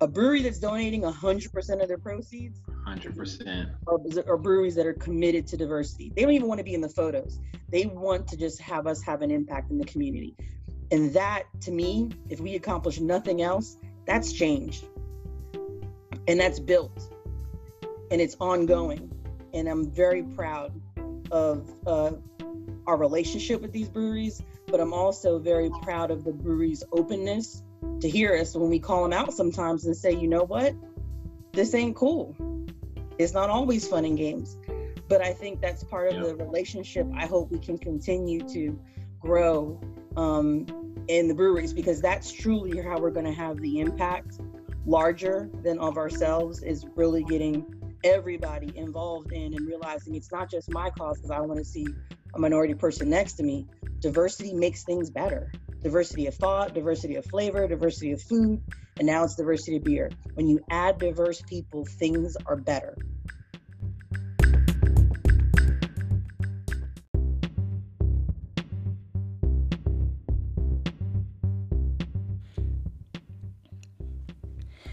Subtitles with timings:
[0.00, 2.60] a brewery that's donating 100% of their proceeds?
[2.86, 6.12] 100% are, are breweries that are committed to diversity?
[6.14, 7.38] They don't even want to be in the photos.
[7.68, 10.34] They want to just have us have an impact in the community.
[10.90, 13.76] And that to me if we accomplish nothing else
[14.06, 14.82] that's change.
[16.26, 17.12] And that's built.
[18.10, 19.10] And it's ongoing.
[19.52, 20.72] And i'm very proud
[21.30, 22.12] of uh,
[22.86, 27.62] our relationship with these breweries but i'm also very proud of the breweries openness
[28.00, 30.74] to hear us when we call them out sometimes and say, you know what,
[31.52, 32.36] this ain't cool.
[33.18, 34.56] It's not always fun and games.
[35.08, 36.28] But I think that's part of yeah.
[36.28, 38.78] the relationship I hope we can continue to
[39.18, 39.80] grow
[40.16, 40.66] um,
[41.08, 44.38] in the breweries because that's truly how we're going to have the impact
[44.86, 47.66] larger than of ourselves is really getting
[48.02, 51.86] everybody involved in and realizing it's not just my cause because I want to see
[52.34, 53.66] a minority person next to me.
[53.98, 58.62] Diversity makes things better diversity of thought, diversity of flavor, diversity of food,
[58.98, 60.10] and now it's diversity of beer.
[60.34, 62.96] When you add diverse people, things are better.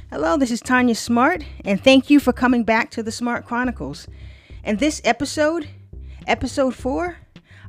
[0.10, 4.08] Hello, this is Tanya Smart, and thank you for coming back to the Smart Chronicles.
[4.64, 5.68] In this episode,
[6.26, 7.18] episode four,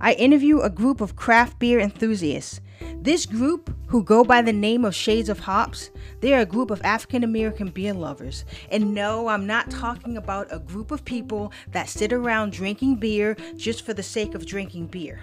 [0.00, 2.60] I interview a group of craft beer enthusiasts
[3.00, 5.90] this group, who go by the name of Shades of Hops,
[6.20, 8.44] they are a group of African American beer lovers.
[8.70, 13.36] And no, I'm not talking about a group of people that sit around drinking beer
[13.56, 15.20] just for the sake of drinking beer.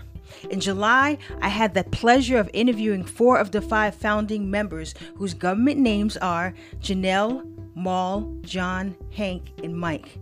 [0.50, 5.34] In July, I had the pleasure of interviewing four of the five founding members whose
[5.34, 7.46] government names are Janelle,
[7.76, 10.18] Maul, John, Hank, and Mike.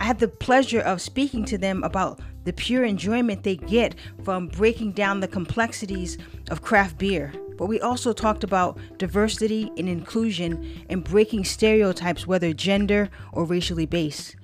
[0.00, 4.46] I had the pleasure of speaking to them about the pure enjoyment they get from
[4.46, 6.16] breaking down the complexities
[6.48, 7.34] of craft beer.
[7.58, 13.84] But we also talked about diversity and inclusion and breaking stereotypes, whether gender or racially
[13.84, 14.36] based.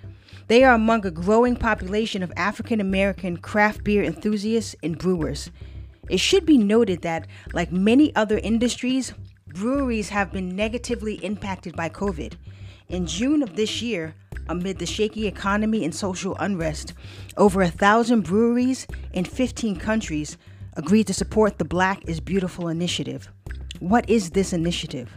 [0.49, 5.51] They are among a growing population of African American craft beer enthusiasts and brewers.
[6.11, 9.15] It should be noted that, like many other industries,
[9.47, 12.35] breweries have been negatively impacted by COVID.
[12.93, 14.15] In June of this year,
[14.51, 16.93] amid the shaky economy and social unrest,
[17.39, 20.37] over a thousand breweries in 15 countries
[20.77, 23.31] agreed to support the Black is Beautiful initiative.
[23.81, 25.11] What is this initiative?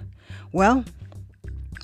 [0.53, 0.85] Well,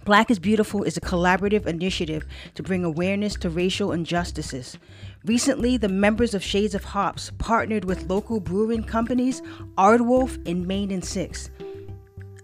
[0.05, 2.25] Black is Beautiful is a collaborative initiative
[2.55, 4.77] to bring awareness to racial injustices.
[5.25, 9.41] Recently, the members of Shades of Hops partnered with local brewing companies
[9.77, 11.49] Aardwolf and Main and Six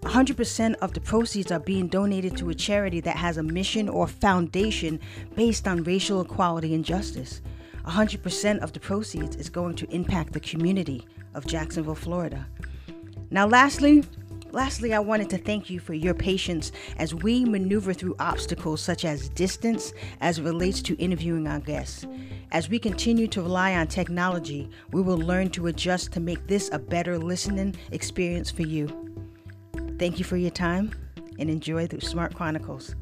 [0.02, 4.06] 100% of the proceeds are being donated to a charity that has a mission or
[4.06, 5.00] foundation
[5.34, 7.42] based on racial equality and justice.
[7.84, 12.46] 100% of the proceeds is going to impact the community of Jacksonville, Florida.
[13.30, 14.04] Now, lastly,
[14.50, 19.04] lastly, I wanted to thank you for your patience as we maneuver through obstacles such
[19.04, 22.06] as distance as it relates to interviewing our guests.
[22.52, 26.70] As we continue to rely on technology, we will learn to adjust to make this
[26.72, 29.07] a better listening experience for you.
[29.98, 30.92] Thank you for your time
[31.40, 32.94] and enjoy the Smart Chronicles.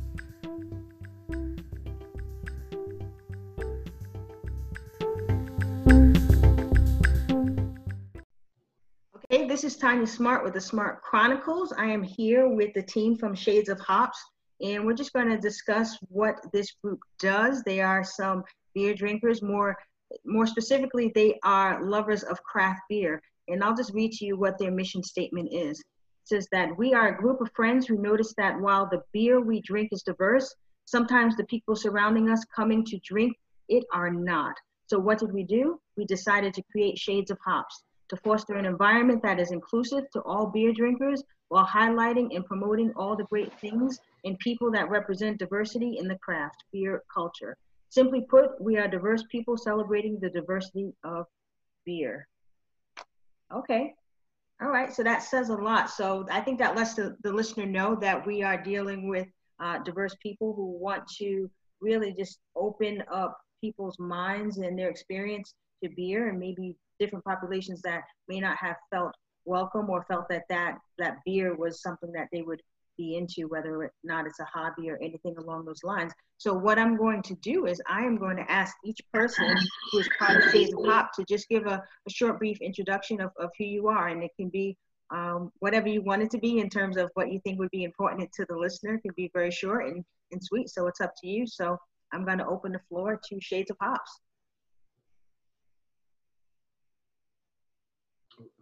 [9.30, 11.74] Okay, this is Tanya Smart with the Smart Chronicles.
[11.76, 14.18] I am here with the team from Shades of Hops,
[14.62, 17.62] and we're just going to discuss what this group does.
[17.64, 18.42] They are some
[18.74, 19.76] beer drinkers, more
[20.24, 23.20] more specifically, they are lovers of craft beer.
[23.48, 25.82] And I'll just read to you what their mission statement is
[26.26, 29.60] says that we are a group of friends who notice that while the beer we
[29.60, 30.54] drink is diverse,
[30.84, 33.36] sometimes the people surrounding us coming to drink
[33.68, 34.54] it are not.
[34.86, 35.80] So what did we do?
[35.96, 40.20] We decided to create Shades of Hops to foster an environment that is inclusive to
[40.22, 45.38] all beer drinkers while highlighting and promoting all the great things and people that represent
[45.38, 47.56] diversity in the craft beer culture.
[47.88, 51.26] Simply put, we are diverse people celebrating the diversity of
[51.84, 52.26] beer.
[53.54, 53.94] Okay,
[54.62, 55.90] all right, so that says a lot.
[55.90, 59.26] So I think that lets the, the listener know that we are dealing with
[59.60, 61.50] uh, diverse people who want to
[61.80, 67.82] really just open up people's minds and their experience to beer and maybe different populations
[67.82, 69.12] that may not have felt
[69.44, 72.62] welcome or felt that that, that beer was something that they would
[72.96, 76.12] be into, whether or not it's a hobby or anything along those lines.
[76.38, 79.56] So what I'm going to do is I am going to ask each person
[79.92, 83.20] who is part of Shades of Hop to just give a, a short, brief introduction
[83.20, 84.08] of, of who you are.
[84.08, 84.76] And it can be
[85.10, 87.84] um, whatever you want it to be in terms of what you think would be
[87.84, 88.94] important to the listener.
[88.94, 90.68] It can be very short and, and sweet.
[90.68, 91.46] So it's up to you.
[91.46, 91.78] So
[92.12, 94.20] I'm going to open the floor to Shades of Pops.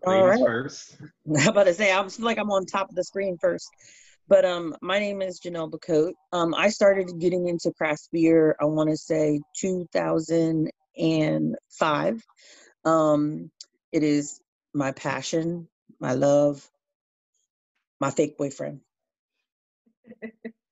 [0.06, 0.44] All right.
[0.44, 0.98] first.
[1.38, 3.68] I'm about to say, I was like I'm on top of the screen first.
[4.26, 6.14] But um, my name is Janelle Bacote.
[6.32, 8.56] Um, I started getting into craft beer.
[8.58, 12.24] I want to say 2005.
[12.86, 13.50] Um,
[13.92, 14.40] it is
[14.72, 15.68] my passion,
[16.00, 16.66] my love,
[18.00, 18.80] my fake boyfriend.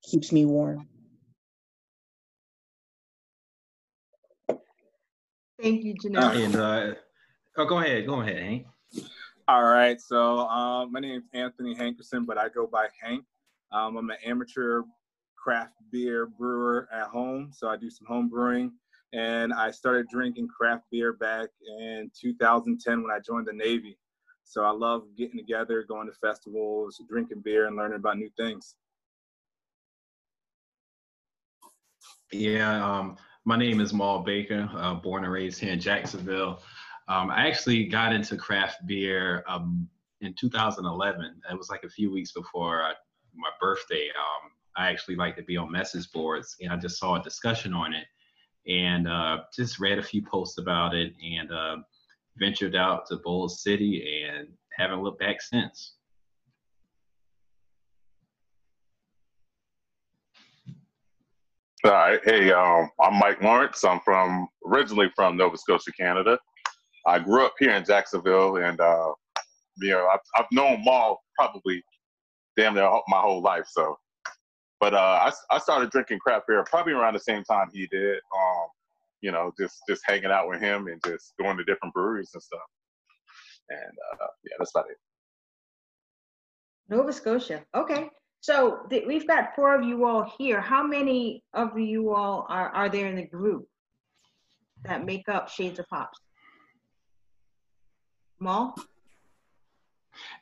[0.02, 0.88] Keeps me warm.
[5.60, 6.44] Thank you, Janelle.
[6.44, 6.94] and uh,
[7.58, 8.66] oh, go ahead, go ahead, Hank.
[9.46, 13.24] All right, so um, my name is Anthony Hankerson, but I go by Hank.
[13.72, 14.82] Um, I'm an amateur
[15.36, 18.72] craft beer brewer at home, so I do some home brewing.
[19.12, 21.48] And I started drinking craft beer back
[21.78, 23.98] in 2010 when I joined the Navy.
[24.44, 28.74] So I love getting together, going to festivals, drinking beer, and learning about new things.
[32.32, 36.62] Yeah, um, my name is Maul Baker, uh, born and raised here in Jacksonville.
[37.08, 39.88] Um, I actually got into craft beer um,
[40.22, 41.42] in 2011.
[41.50, 42.92] It was like a few weeks before I,
[43.34, 44.08] my birthday.
[44.08, 47.74] Um, I actually like to be on message boards, and I just saw a discussion
[47.74, 48.06] on it,
[48.70, 51.76] and uh, just read a few posts about it, and uh,
[52.38, 55.94] ventured out to Bold City, and haven't looked back since.
[61.84, 62.20] All right.
[62.24, 63.82] Hey, um, I'm Mike Lawrence.
[63.82, 66.38] I'm from originally from Nova Scotia, Canada.
[67.08, 69.12] I grew up here in Jacksonville, and uh,
[69.78, 71.82] you know, I've, I've known Maul probably
[72.56, 73.66] damn near my whole life.
[73.68, 73.98] So,
[74.80, 78.16] but uh, I, I started drinking craft beer probably around the same time he did.
[78.36, 78.66] Um,
[79.20, 82.42] you know, just just hanging out with him and just going to different breweries and
[82.42, 82.60] stuff.
[83.68, 84.96] And uh, yeah, that's about it.
[86.88, 87.64] Nova Scotia.
[87.74, 88.10] Okay.
[88.40, 90.60] So th- we've got four of you all here.
[90.60, 93.66] How many of you all are, are there in the group
[94.84, 96.18] that make up Shades of Hops?
[98.40, 98.74] Maul?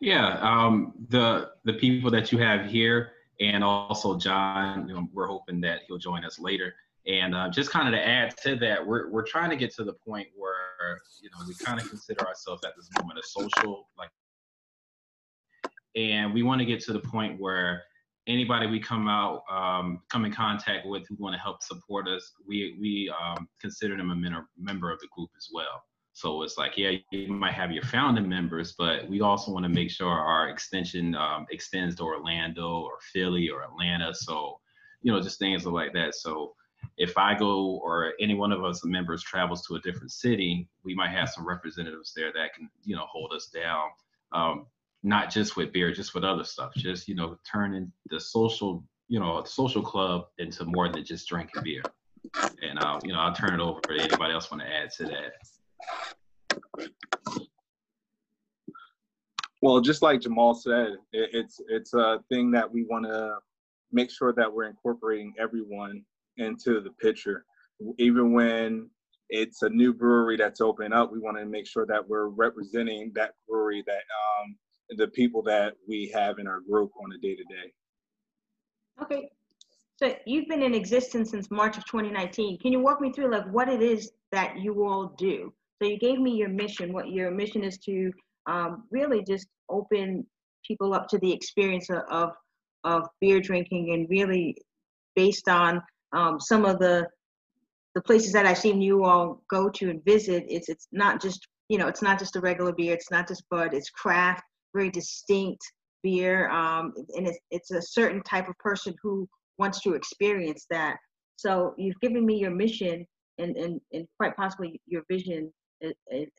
[0.01, 5.27] Yeah, um, the the people that you have here, and also John, you know, we're
[5.27, 6.75] hoping that he'll join us later.
[7.07, 9.85] And uh, just kind of to add to that, we're we're trying to get to
[9.85, 13.89] the point where you know we kind of consider ourselves at this moment a social
[13.97, 14.11] like,
[15.97, 17.83] and we want to get to the point where
[18.27, 22.33] anybody we come out um, come in contact with who want to help support us,
[22.47, 25.83] we we um, consider them a member member of the group as well.
[26.13, 29.69] So it's like, yeah, you might have your founding members, but we also want to
[29.69, 34.15] make sure our extension um, extends to Orlando or Philly or Atlanta.
[34.15, 34.61] So,
[35.03, 36.15] you know, just things like that.
[36.15, 36.55] So
[36.97, 40.95] if I go or any one of us members travels to a different city, we
[40.95, 43.89] might have some representatives there that can, you know, hold us down.
[44.33, 44.67] Um,
[45.03, 46.73] not just with beer, just with other stuff.
[46.77, 51.63] Just you know, turning the social, you know, social club into more than just drinking
[51.63, 51.83] beer.
[52.63, 55.33] And I'll, you know, I'll turn it over anybody else want to add to that.
[59.63, 63.37] Well, just like Jamal said, it, it's it's a thing that we want to
[63.93, 66.03] make sure that we're incorporating everyone
[66.39, 67.45] into the picture,
[67.99, 68.89] even when
[69.29, 71.13] it's a new brewery that's opening up.
[71.13, 74.03] We want to make sure that we're representing that brewery that
[74.43, 74.57] um,
[74.97, 77.73] the people that we have in our group on a day to day.
[79.03, 79.31] Okay.
[79.97, 82.59] So you've been in existence since March of 2019.
[82.59, 85.53] Can you walk me through like what it is that you all do?
[85.81, 86.93] So you gave me your mission.
[86.93, 88.13] What your mission is to
[88.47, 90.27] um, really just open
[90.67, 92.31] people up to the experience of,
[92.85, 94.57] of, beer drinking and really
[95.17, 95.81] based on
[96.13, 97.07] um, some of the
[97.97, 100.45] the places that I've seen you all go to and visit.
[100.49, 102.95] It's it's not just you know it's not just a regular beer.
[102.95, 103.75] It's not just bud.
[103.75, 104.43] It's craft
[104.75, 105.63] very distinct
[106.03, 109.29] beer, um, and it's, it's a certain type of person who
[109.59, 110.97] wants to experience that.
[111.37, 113.07] So you've given me your mission
[113.39, 115.53] and, and, and quite possibly your vision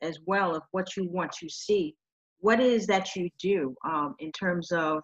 [0.00, 1.94] as well of what you want to see.
[2.40, 5.00] What is that you do um, in terms of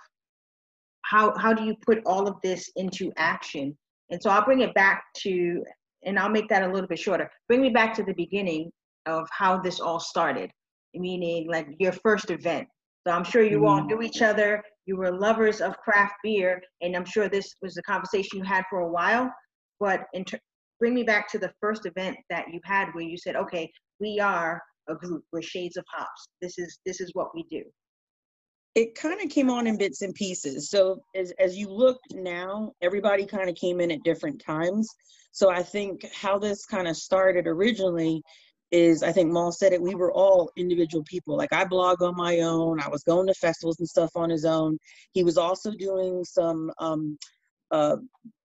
[1.02, 3.76] how, how do you put all of this into action?
[4.10, 5.64] And so I'll bring it back to,
[6.04, 7.30] and I'll make that a little bit shorter.
[7.46, 8.70] Bring me back to the beginning
[9.06, 10.50] of how this all started,
[10.94, 12.66] meaning like your first event.
[13.06, 13.86] So I'm sure you all mm.
[13.86, 14.62] knew each other.
[14.86, 18.64] You were lovers of craft beer, and I'm sure this was a conversation you had
[18.68, 19.32] for a while.
[19.80, 20.38] But ter-
[20.80, 24.20] bring me back to the first event that you had where you said, "Okay, we
[24.20, 25.24] are a group.
[25.32, 26.28] We're Shades of Hops.
[26.40, 27.62] This is this is what we do."
[28.74, 30.70] It kind of came on in bits and pieces.
[30.70, 34.88] So as as you look now, everybody kind of came in at different times.
[35.32, 38.22] So I think how this kind of started originally
[38.70, 41.36] is I think Maul said it, we were all individual people.
[41.36, 42.80] Like I blog on my own.
[42.80, 44.78] I was going to festivals and stuff on his own.
[45.12, 47.18] He was also doing some um,
[47.70, 47.96] uh,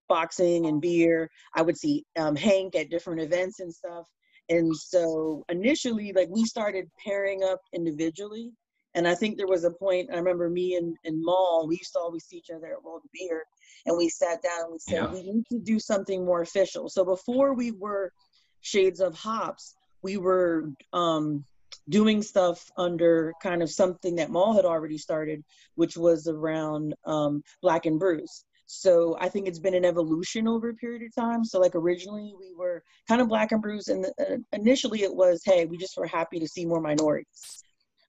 [0.08, 1.28] boxing and beer.
[1.54, 4.06] I would see um, Hank at different events and stuff.
[4.48, 8.52] And so initially, like we started pairing up individually.
[8.96, 11.94] And I think there was a point, I remember me and, and Maul, we used
[11.94, 13.42] to always see each other at World Beer,
[13.86, 15.12] and we sat down and we said, Yeah.
[15.12, 16.88] we need to do something more official.
[16.88, 18.12] So before we were
[18.60, 21.44] Shades of Hops, we were um,
[21.88, 25.42] doing stuff under kind of something that Maul had already started,
[25.74, 28.44] which was around um, Black and Brews.
[28.66, 31.44] So I think it's been an evolution over a period of time.
[31.44, 35.42] So like originally we were kind of Black and bruised, and uh, initially it was,
[35.44, 37.62] hey, we just were happy to see more minorities.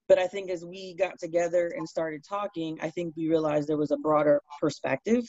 [0.08, 3.78] But I think as we got together and started talking, I think we realized there
[3.78, 5.24] was a broader perspective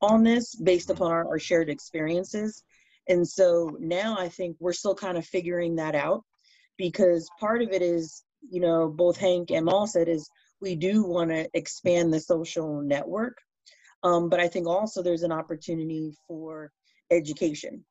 [0.00, 2.62] on this based upon our, our shared experiences.
[3.08, 6.22] And so now I think we're still kind of figuring that out
[6.78, 10.28] because part of it is, you know, both Hank and Maul said is
[10.60, 13.36] we do want to expand the social network.
[14.04, 16.70] Um, but I think also there's an opportunity for
[17.10, 17.84] education.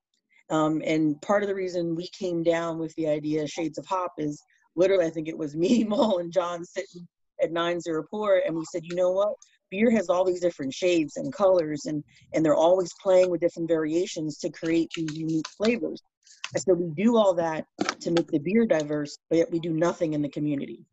[0.49, 4.13] Um, and part of the reason we came down with the idea Shades of Hop
[4.19, 4.41] is
[4.75, 7.07] literally, I think it was me, Maul, and John sitting
[7.41, 9.33] at Nine Zero Pour, and we said, you know what?
[9.71, 12.03] Beer has all these different shades and colors, and
[12.33, 15.99] and they're always playing with different variations to create these unique flavors.
[16.55, 17.65] Said we do all that
[18.01, 20.85] to make the beer diverse, but yet we do nothing in the community.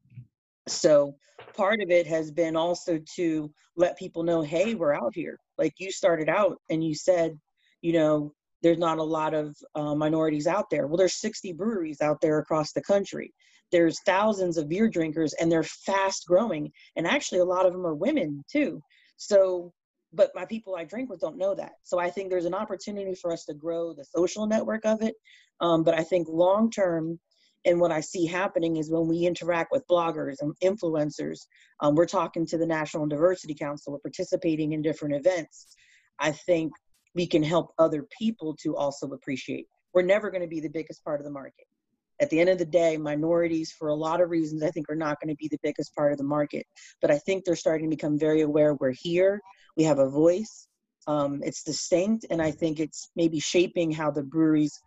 [0.69, 1.15] So
[1.55, 5.39] part of it has been also to let people know, hey, we're out here.
[5.59, 7.39] Like you started out and you said,
[7.83, 10.87] you know, there's not a lot of uh, minorities out there.
[10.87, 13.33] Well, there's 60 breweries out there across the country.
[13.73, 16.71] There's thousands of beer drinkers and they're fast growing.
[16.97, 18.83] And actually, a lot of them are women too.
[19.17, 19.73] So,
[20.13, 21.73] but my people I drink with don't know that.
[21.85, 25.15] So I think there's an opportunity for us to grow the social network of it.
[25.61, 27.19] Um, but I think long term,
[27.65, 31.41] and what I see happening is when we interact with bloggers and influencers,
[31.81, 35.75] um, we're talking to the National Diversity Council, we're participating in different events.
[36.19, 36.73] I think
[37.15, 39.67] we can help other people to also appreciate.
[39.93, 41.67] We're never going to be the biggest part of the market.
[42.21, 44.95] At the end of the day, minorities, for a lot of reasons, I think are
[44.95, 46.67] not going to be the biggest part of the market.
[47.01, 49.41] But I think they're starting to become very aware we're here,
[49.77, 50.69] we have a voice,
[51.07, 54.79] um, it's distinct, and I think it's maybe shaping how the breweries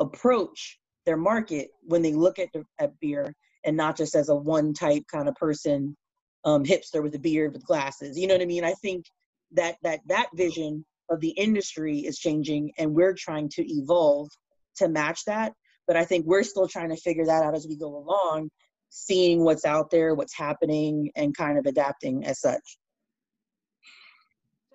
[0.00, 4.72] approach their market when they look at, at beer and not just as a one
[4.72, 5.96] type kind of person,
[6.44, 8.18] um, hipster with a beard with glasses.
[8.18, 8.64] You know what I mean?
[8.64, 9.04] I think
[9.52, 14.28] that that that vision of the industry is changing, and we're trying to evolve
[14.76, 15.52] to match that.
[15.86, 18.50] But I think we're still trying to figure that out as we go along,
[18.88, 22.78] seeing what's out there, what's happening, and kind of adapting as such.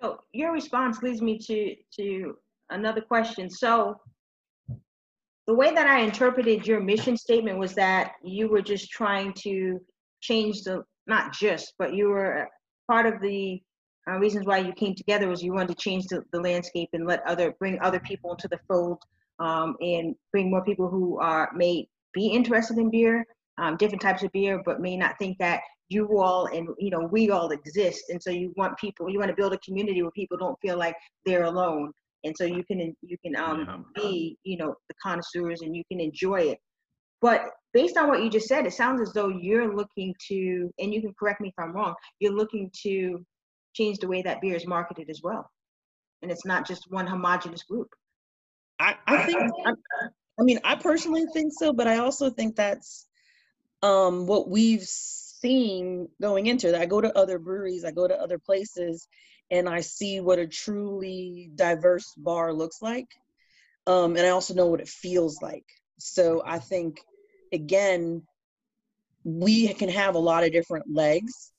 [0.00, 2.36] So your response leads me to to
[2.70, 3.50] another question.
[3.50, 4.00] So
[5.48, 9.80] the way that I interpreted your mission statement was that you were just trying to
[10.20, 12.46] change the not just, but you were
[12.86, 13.62] part of the
[14.06, 17.06] uh, reasons why you came together was you wanted to change the, the landscape and
[17.06, 18.98] let other bring other people into the fold
[19.38, 23.26] um, and bring more people who are may be interested in beer,
[23.56, 27.08] um, different types of beer, but may not think that you all and you know
[27.10, 28.04] we all exist.
[28.10, 30.76] And so you want people, you want to build a community where people don't feel
[30.76, 31.94] like they're alone.
[32.24, 34.02] And so you can you can um, Yeah.
[34.02, 36.58] be you know the connoisseurs and you can enjoy it.
[37.20, 40.94] But based on what you just said, it sounds as though you're looking to, and
[40.94, 43.24] you can correct me if I'm wrong, you're looking to
[43.74, 45.50] change the way that beer is marketed as well.
[46.22, 47.88] And it's not just one homogenous group.
[48.80, 49.72] I, I think I,
[50.38, 53.06] I mean I personally think so, but I also think that's
[53.82, 56.80] um what we've seen going into that.
[56.80, 59.08] I go to other breweries, I go to other places,
[59.50, 63.08] and I see what a truly diverse bar looks like.
[63.86, 65.64] Um, and I also know what it feels like.
[65.98, 67.00] So I think
[67.52, 68.22] again,
[69.24, 71.52] we can have a lot of different legs.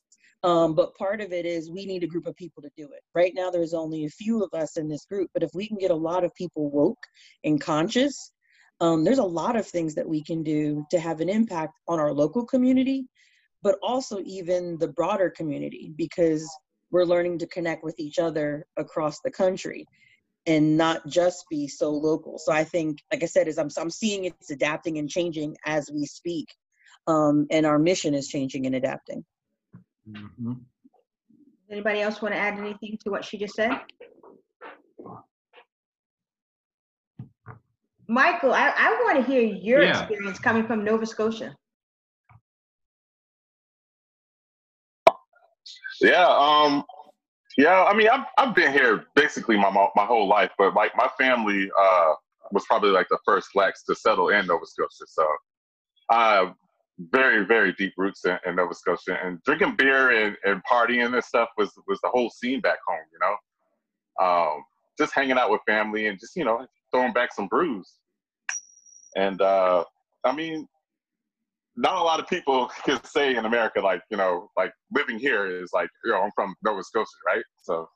[0.43, 3.01] Um, but part of it is we need a group of people to do it.
[3.13, 5.77] Right now, there's only a few of us in this group, but if we can
[5.77, 7.03] get a lot of people woke
[7.43, 8.31] and conscious,
[8.79, 11.99] um, there's a lot of things that we can do to have an impact on
[11.99, 13.05] our local community,
[13.61, 16.49] but also even the broader community because
[16.91, 19.87] we're learning to connect with each other across the country
[20.45, 22.39] and not just be so local.
[22.39, 25.91] So I think, like I said, is I'm, I'm seeing it's adapting and changing as
[25.91, 26.47] we speak.
[27.07, 29.25] Um, and our mission is changing and adapting.
[30.09, 30.61] Mhm.
[31.69, 33.71] Anybody else want to add anything to what she just said?
[38.07, 40.01] Michael, I, I want to hear your Yeah.
[40.01, 41.55] experience coming from Nova Scotia.
[46.01, 46.83] Yeah, um,
[47.57, 47.83] yeah.
[47.83, 51.69] I mean, I've I've been here basically my my whole life, but like my family
[51.79, 52.13] uh
[52.51, 55.27] was probably like the first blacks to settle in Nova Scotia, so
[56.11, 56.55] have
[57.11, 61.23] very very deep roots in, in Nova Scotia, and drinking beer and, and partying and
[61.23, 63.35] stuff was was the whole scene back home, you know.
[64.25, 64.63] Um,
[64.97, 67.95] just hanging out with family and just you know throwing back some brews,
[69.15, 69.83] and uh,
[70.23, 70.67] I mean,
[71.79, 75.47] not a lot of people can say in America, like, you know, like living here
[75.61, 77.43] is like, you know, I'm from Nova Scotia, right?
[77.63, 77.87] So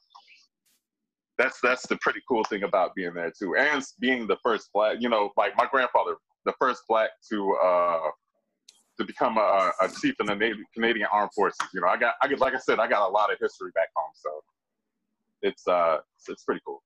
[1.38, 3.56] that's that's the pretty cool thing about being there too.
[3.58, 8.00] And being the first black, you know, like my grandfather, the first black to uh
[9.00, 11.68] to become a, a chief in the Navy, Canadian Armed Forces.
[11.74, 13.72] You know, I got I get like I said, I got a lot of history
[13.76, 14.12] back home.
[14.16, 14.30] So
[15.42, 16.82] it's uh it's, it's pretty cool.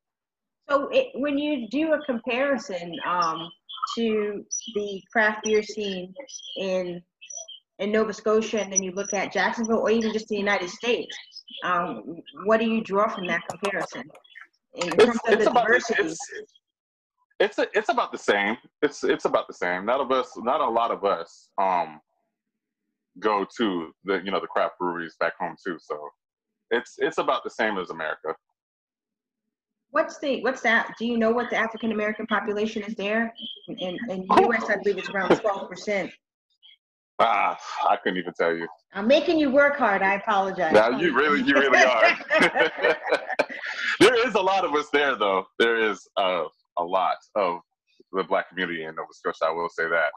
[0.70, 3.50] So it, when you do a comparison um,
[3.96, 4.44] to
[4.76, 6.14] the craft beer scene
[6.58, 7.02] in
[7.80, 11.16] in Nova Scotia, and then you look at Jacksonville, or even just the United States,
[11.64, 14.04] um, what do you draw from that comparison
[14.76, 16.04] in terms it's, of the about, diversity?
[16.04, 16.20] It's,
[17.40, 18.58] it's a, it's about the same.
[18.82, 19.86] It's it's about the same.
[19.86, 22.00] Not of us, not a lot of us um
[23.20, 25.78] go to the you know the craft breweries back home too.
[25.80, 26.00] So
[26.72, 28.36] it's it's about the same as America.
[29.92, 30.94] What's the what's that?
[31.00, 33.34] Do you know what the African American population is there?
[33.68, 36.12] In in U.S., I believe it's around twelve percent.
[37.20, 37.58] Ah,
[37.90, 38.68] I couldn't even tell you.
[38.94, 40.04] I'm making you work hard.
[40.04, 40.74] I apologize.
[40.74, 42.18] Now you really, you really are.
[44.00, 45.48] there is a lot of us there, though.
[45.58, 46.44] There is uh,
[46.78, 47.62] a lot of
[48.14, 49.46] the black community in Nova Scotia.
[49.48, 50.12] I will say that.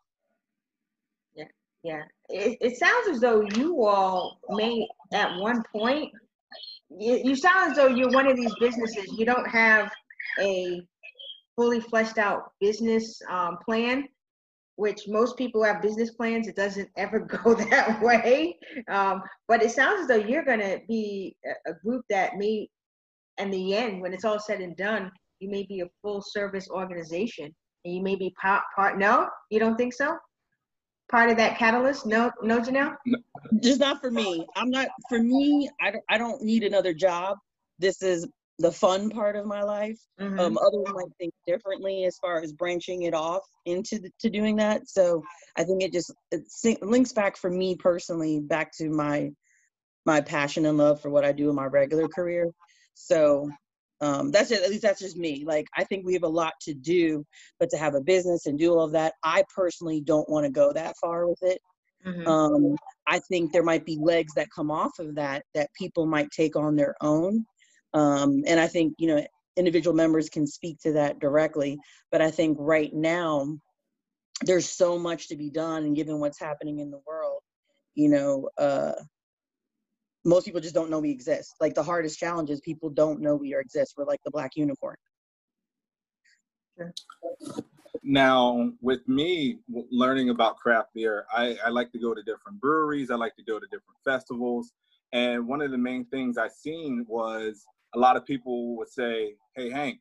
[1.34, 1.44] Yeah,
[1.82, 2.02] yeah.
[2.28, 6.12] It, it sounds as though you all may, at one point,
[6.99, 9.06] you, sound as though you're one of these businesses.
[9.16, 9.90] You don't have
[10.38, 10.82] a
[11.56, 14.09] fully fleshed out business um, plan,
[14.76, 16.49] which most people have business plans.
[16.49, 18.59] It doesn't ever go that way.
[18.88, 22.68] Um, but it sounds as though you're going to be a, a group that may,
[23.38, 26.68] in the end, when it's all said and done, you may be a full service
[26.70, 27.54] organization
[27.85, 30.16] and you may be part, part no you don't think so
[31.10, 32.06] part of that catalyst?
[32.06, 32.96] No no janelle?
[33.60, 34.46] Just not for me.
[34.56, 37.38] I'm not for me i don't, I don't need another job.
[37.78, 38.26] This is
[38.58, 39.98] the fun part of my life.
[40.20, 40.38] Mhm.
[40.38, 44.56] um others might think differently as far as branching it off into the, to doing
[44.56, 44.88] that.
[44.88, 45.22] So
[45.56, 49.30] i think it just it links back for me personally back to my
[50.06, 52.50] my passion and love for what i do in my regular career.
[52.94, 53.50] So
[54.00, 56.54] um that's it at least that's just me like i think we have a lot
[56.60, 57.25] to do
[57.58, 60.50] but to have a business and do all of that i personally don't want to
[60.50, 61.60] go that far with it
[62.06, 62.26] Mhm.
[62.26, 66.30] um, I think there might be legs that come off of that that people might
[66.30, 67.45] take on their own.
[67.93, 71.78] Um, and I think, you know, individual members can speak to that directly.
[72.13, 73.58] But I think right now,
[74.43, 75.84] there's so much to be done.
[75.84, 77.43] And given what's happening in the world,
[77.95, 78.93] you know, uh,
[80.25, 81.54] most people just don't know we exist.
[81.61, 83.95] Like the hardest challenge is people don't know we exist.
[83.97, 84.97] We're like the black unicorn.
[88.02, 93.11] Now, with me learning about craft beer, I, I like to go to different breweries.
[93.11, 94.73] I like to go to different festivals.
[95.13, 99.35] And one of the main things I seen was a lot of people would say,
[99.56, 100.00] "Hey, Hank,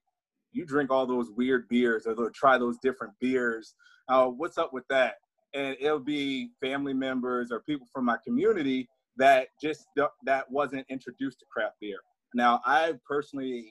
[0.52, 3.74] you drink all those weird beers, or they'll try those different beers.
[4.08, 5.16] Uh, what's up with that?"
[5.54, 8.88] And it'll be family members or people from my community
[9.20, 9.86] that just
[10.26, 12.00] that wasn't introduced to craft beer.
[12.34, 13.66] Now, I personally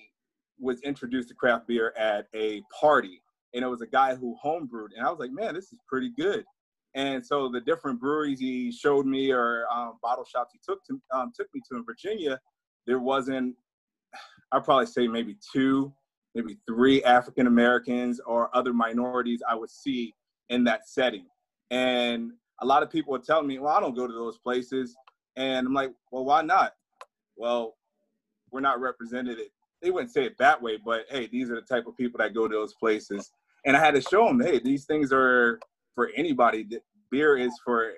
[0.60, 3.20] was introduced to craft beer at a party
[3.54, 6.10] and it was a guy who homebrewed, and I was like, man, this is pretty
[6.16, 6.44] good.
[6.94, 11.00] And so the different breweries he showed me or um, bottle shops he took to
[11.14, 12.40] um, took me to in Virginia,
[12.86, 13.54] there wasn't.
[14.52, 15.92] I'd probably say maybe two,
[16.34, 20.14] maybe three African Americans or other minorities I would see
[20.48, 21.26] in that setting.
[21.70, 22.32] And
[22.62, 24.96] a lot of people would tell me, well, I don't go to those places.
[25.38, 26.74] And I'm like, well, why not?
[27.36, 27.76] Well,
[28.50, 29.38] we're not represented.
[29.80, 32.34] They wouldn't say it that way, but hey, these are the type of people that
[32.34, 33.30] go to those places.
[33.64, 35.60] And I had to show them, hey, these things are
[35.94, 36.66] for anybody.
[37.12, 37.92] Beer is for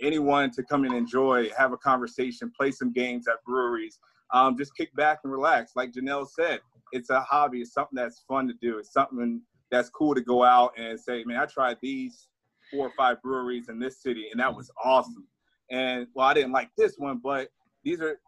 [0.00, 3.98] anyone to come and enjoy, have a conversation, play some games at breweries,
[4.32, 5.72] um, just kick back and relax.
[5.76, 6.60] Like Janelle said,
[6.92, 7.60] it's a hobby.
[7.60, 8.78] It's something that's fun to do.
[8.78, 12.28] It's something that's cool to go out and say, man, I tried these
[12.70, 15.26] four or five breweries in this city, and that was awesome.
[15.70, 17.48] And well, I didn't like this one, but
[17.84, 18.18] these are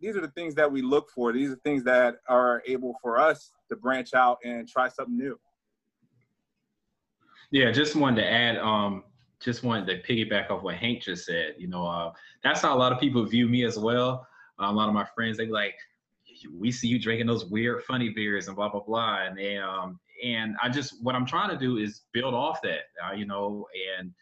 [0.00, 1.32] these are the things that we look for.
[1.32, 5.38] These are things that are able for us to branch out and try something new.
[7.50, 9.04] Yeah, just wanted to add, um,
[9.40, 11.54] just wanted to piggyback off what Hank just said.
[11.58, 12.12] You know, uh,
[12.44, 14.26] that's how a lot of people view me as well.
[14.60, 15.74] Uh, a lot of my friends, they like,
[16.54, 19.24] we see you drinking those weird, funny beers and blah blah blah.
[19.24, 22.80] And they, um, and I just what I'm trying to do is build off that,
[23.04, 23.66] uh, you know,
[23.98, 24.12] and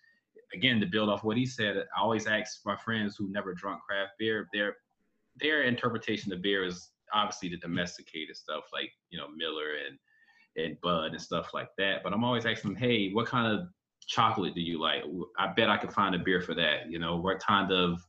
[0.54, 1.76] again to build off what he said.
[1.76, 4.76] I always ask my friends who never drunk craft beer, their
[5.38, 9.98] their interpretation of beer is obviously the domesticated stuff like you know Miller and
[10.56, 12.02] and Bud and stuff like that.
[12.02, 13.68] But I'm always asking them, hey, what kind of
[14.06, 15.02] chocolate do you like?
[15.38, 16.90] I bet I could find a beer for that.
[16.90, 18.00] You know, what kind of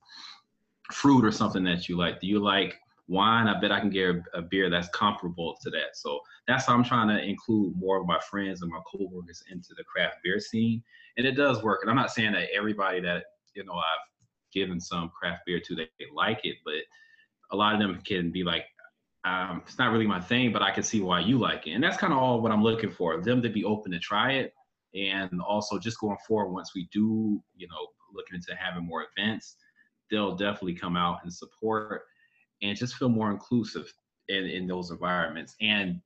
[0.92, 2.22] fruit or something that you like?
[2.22, 3.48] Do you like wine?
[3.48, 5.96] I bet I can get a, beer that's comparable to that.
[5.96, 9.70] So that's how I'm trying to include more of my friends and my coworkers into
[9.78, 10.84] the craft beer scene.
[11.18, 11.80] And it does work.
[11.82, 15.76] And I'm not saying that everybody that you know I've given some craft beer to
[15.76, 16.76] they, they like it, but
[17.52, 18.66] a lot of them can be like,
[19.24, 21.84] um, it's not really my thing, but I can see why you like it, and
[21.84, 23.20] that's kind of all what I'm looking for.
[23.20, 24.54] Them to be open to try it,
[24.94, 29.58] and also just going forward once we do, you know, looking into having more events,
[30.10, 32.04] they'll definitely come out and support
[32.62, 33.92] and just feel more inclusive
[34.30, 35.56] in, in those environments.
[35.62, 36.02] And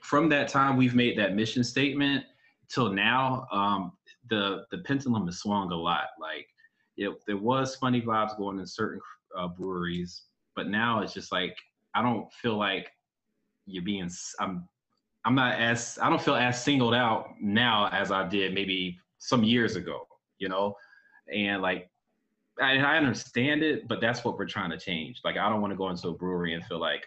[0.00, 2.24] from that time we've made that mission statement
[2.72, 3.92] till now, um,
[4.30, 6.06] the the pendulum has swung a lot.
[6.20, 6.46] Like
[6.96, 9.00] it, there was funny vibes going in certain
[9.36, 11.56] uh, breweries, but now it's just like
[11.94, 12.90] I don't feel like
[13.66, 14.10] you're being.
[14.40, 14.68] I'm
[15.24, 19.44] I'm not as I don't feel as singled out now as I did maybe some
[19.44, 20.06] years ago.
[20.38, 20.74] You know,
[21.32, 21.88] and like
[22.60, 25.20] I, I understand it, but that's what we're trying to change.
[25.24, 27.06] Like I don't want to go into a brewery and feel like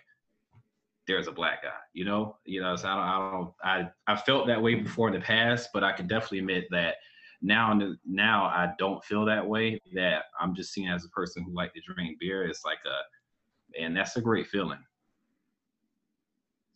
[1.07, 4.15] there's a black guy, you know, you know, so I don't, I don't, I, I
[4.15, 6.95] felt that way before in the past, but I can definitely admit that
[7.41, 9.79] now, now I don't feel that way.
[9.93, 12.47] That I'm just seen as a person who like to drink beer.
[12.47, 14.79] It's like a, and that's a great feeling.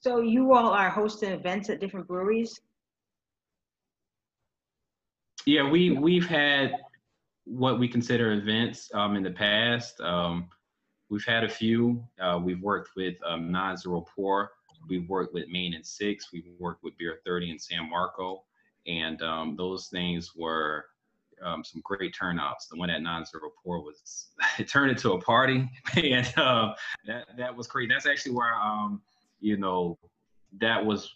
[0.01, 2.61] So you all are hosting events at different breweries.
[5.45, 6.73] Yeah, we we've had
[7.49, 9.99] what we consider events um, in the past.
[10.01, 10.49] Um,
[11.09, 12.03] we've had a few.
[12.21, 14.51] Uh, we've worked with um, Non-Zero Pour.
[14.87, 16.31] We've worked with Main and Six.
[16.31, 18.43] We've worked with Beer 30 and San Marco.
[18.87, 20.85] And um, those things were
[21.43, 22.67] um, some great turnouts.
[22.67, 24.27] The one at Non-Zero Pour was,
[24.59, 25.67] it turned into a party.
[25.95, 26.73] and uh,
[27.07, 27.89] that, that was crazy.
[27.91, 29.01] That's actually where, um,
[29.39, 29.97] you know,
[30.59, 31.15] that was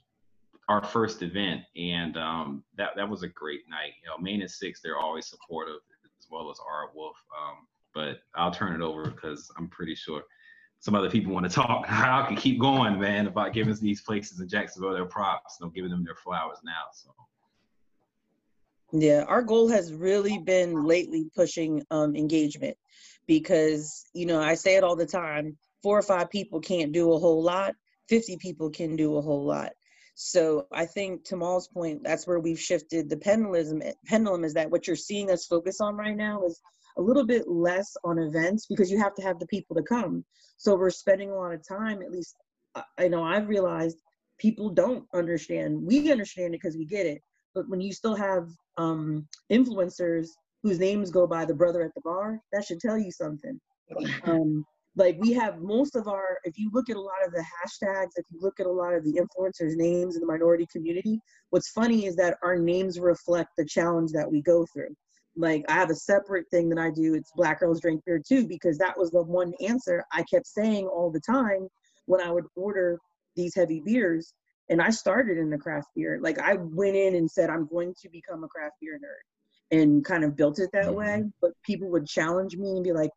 [0.67, 1.61] our first event.
[1.75, 3.93] And um, that, that was a great night.
[4.01, 5.77] You know, Main and Six, they're always supportive
[6.23, 7.13] as well as Aardwolf.
[7.37, 10.23] Um, but I'll turn it over because I'm pretty sure
[10.79, 11.85] some other people want to talk.
[11.89, 15.91] I can keep going, man, about giving these places in Jacksonville their props, know, giving
[15.91, 16.83] them their flowers now.
[16.93, 17.09] So.
[18.91, 22.77] Yeah, our goal has really been lately pushing um, engagement
[23.27, 27.11] because, you know, I say it all the time four or five people can't do
[27.11, 27.75] a whole lot,
[28.07, 29.71] 50 people can do a whole lot.
[30.15, 33.81] So I think to Maul's point, that's where we've shifted the pendulum.
[34.05, 36.59] Pendulum is that what you're seeing us focus on right now is
[36.97, 40.23] a little bit less on events because you have to have the people to come.
[40.57, 42.01] So we're spending a lot of time.
[42.01, 42.35] At least
[42.97, 43.97] I know I've realized
[44.39, 45.81] people don't understand.
[45.81, 47.21] We understand it because we get it,
[47.55, 50.27] but when you still have um, influencers
[50.61, 53.59] whose names go by the brother at the bar, that should tell you something.
[54.23, 57.39] Um, like we have most of our if you look at a lot of the
[57.39, 61.19] hashtags if you look at a lot of the influencers names in the minority community
[61.49, 64.93] what's funny is that our names reflect the challenge that we go through
[65.35, 68.47] like i have a separate thing that i do it's black girls drink beer too
[68.47, 71.67] because that was the one answer i kept saying all the time
[72.05, 72.99] when i would order
[73.35, 74.33] these heavy beers
[74.69, 77.93] and i started in the craft beer like i went in and said i'm going
[77.99, 80.95] to become a craft beer nerd and kind of built it that mm-hmm.
[80.95, 83.09] way but people would challenge me and be like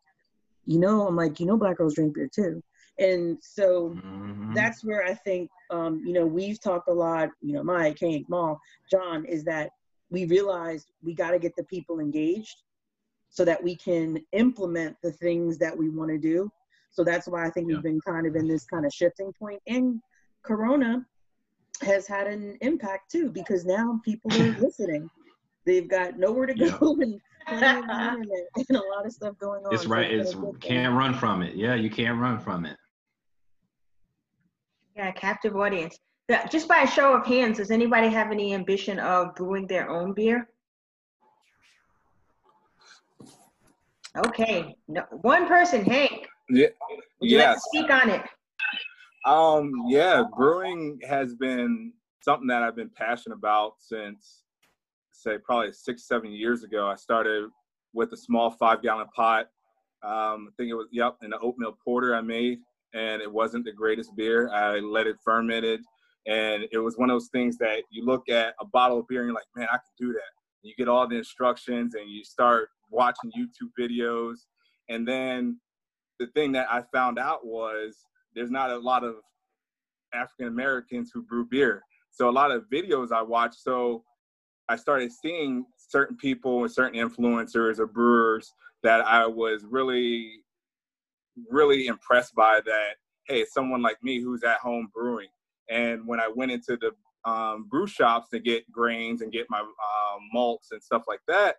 [0.67, 2.61] you know, I'm like, you know, black girls drink beer too.
[2.99, 4.53] And so mm-hmm.
[4.53, 8.27] that's where I think, um, you know, we've talked a lot, you know, my Hank,
[8.29, 8.59] Maul,
[8.91, 9.71] John, is that
[10.09, 12.63] we realized we got to get the people engaged
[13.29, 16.49] so that we can implement the things that we want to do.
[16.91, 17.75] So that's why I think yeah.
[17.75, 19.61] we've been kind of in this kind of shifting point.
[19.67, 20.01] And
[20.43, 21.05] Corona
[21.81, 25.09] has had an impact too, because now people are listening.
[25.65, 27.03] They've got nowhere to go yeah.
[27.03, 27.63] and and
[28.69, 29.73] a lot of stuff going on.
[29.73, 30.11] It's right.
[30.11, 31.55] it's can't run from it.
[31.55, 32.77] Yeah, you can't run from it.
[34.95, 35.97] Yeah, captive audience.
[36.51, 40.13] Just by a show of hands, does anybody have any ambition of brewing their own
[40.13, 40.49] beer?
[44.17, 46.27] Okay, no, one person, Hank.
[46.49, 46.67] Yeah.
[47.21, 47.47] Would you yes.
[47.47, 48.21] like to speak on it?
[49.25, 54.43] Um, yeah, brewing has been something that I've been passionate about since
[55.17, 56.87] say probably six, seven years ago.
[56.87, 57.49] I started
[57.93, 59.47] with a small five gallon pot.
[60.03, 62.59] Um, I think it was, yep, an oatmeal porter I made,
[62.93, 64.49] and it wasn't the greatest beer.
[64.49, 65.81] I let it fermented,
[66.27, 69.21] and it was one of those things that you look at a bottle of beer
[69.21, 70.31] and you're like, man, I can do that.
[70.61, 74.35] You get all the instructions and you start watching YouTube videos.
[74.89, 75.59] And then
[76.19, 77.97] the thing that I found out was
[78.35, 79.15] there's not a lot of
[80.13, 81.81] African Americans who brew beer.
[82.11, 83.55] So a lot of videos I watch.
[83.55, 84.03] So
[84.69, 88.53] I started seeing certain people and certain influencers or brewers
[88.83, 90.41] that I was really,
[91.49, 92.95] really impressed by that,
[93.27, 95.29] hey, someone like me who's at home brewing.
[95.69, 96.91] And when I went into the
[97.29, 101.55] um, brew shops to get grains and get my uh, malts and stuff like that,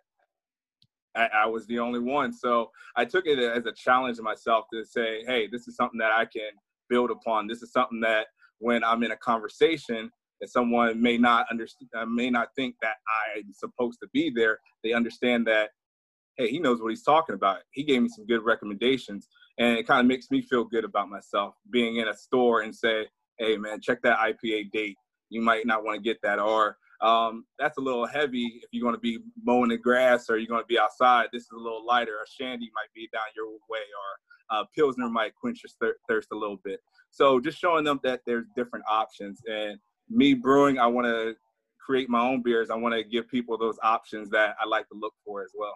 [1.15, 2.31] I, I, was the only one.
[2.31, 5.99] So I took it as a challenge to myself to say, hey, this is something
[5.99, 6.51] that I can
[6.87, 7.47] build upon.
[7.47, 8.27] This is something that
[8.59, 12.95] when I'm in a conversation, that someone may not understand, uh, may not think that
[13.37, 14.59] I'm supposed to be there.
[14.83, 15.69] They understand that,
[16.37, 17.59] hey, he knows what he's talking about.
[17.71, 21.09] He gave me some good recommendations, and it kind of makes me feel good about
[21.09, 24.97] myself being in a store and say, hey, man, check that IPA date.
[25.29, 28.83] You might not want to get that, or um, that's a little heavy if you're
[28.83, 31.27] going to be mowing the grass or you're going to be outside.
[31.31, 32.17] This is a little lighter.
[32.21, 36.29] A shandy might be down your way, or uh, pilsner might quench your thir- thirst
[36.31, 36.79] a little bit.
[37.11, 39.41] So just showing them that there's different options.
[39.49, 41.35] And me brewing, I want to
[41.79, 42.69] create my own beers.
[42.69, 45.75] I want to give people those options that I like to look for as well.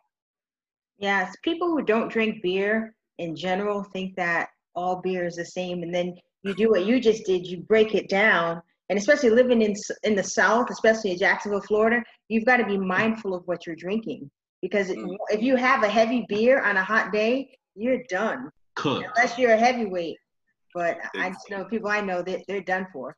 [0.97, 5.83] Yes, people who don't drink beer in general think that all beer is the same,
[5.83, 7.47] and then you do what you just did.
[7.47, 12.03] You break it down, and especially living in in the South, especially in Jacksonville, Florida,
[12.29, 14.29] you've got to be mindful of what you're drinking
[14.63, 15.15] because it, mm.
[15.29, 18.49] if you have a heavy beer on a hot day, you're done.
[18.75, 19.05] Cooked.
[19.15, 20.17] Unless you're a heavyweight,
[20.73, 23.15] but I just know people I know that they're done for.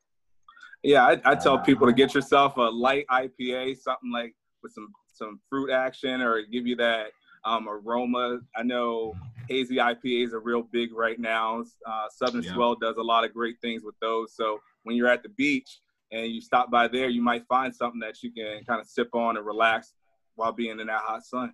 [0.85, 4.89] Yeah, I, I tell people to get yourself a light IPA, something like with some
[5.07, 7.07] some fruit action, or give you that
[7.43, 8.39] um, aroma.
[8.55, 9.15] I know
[9.49, 11.63] hazy IPAs are real big right now.
[11.87, 12.53] Uh, Southern yeah.
[12.53, 14.35] Swell does a lot of great things with those.
[14.35, 17.99] So when you're at the beach and you stop by there, you might find something
[18.01, 19.93] that you can kind of sip on and relax
[20.35, 21.53] while being in that hot sun.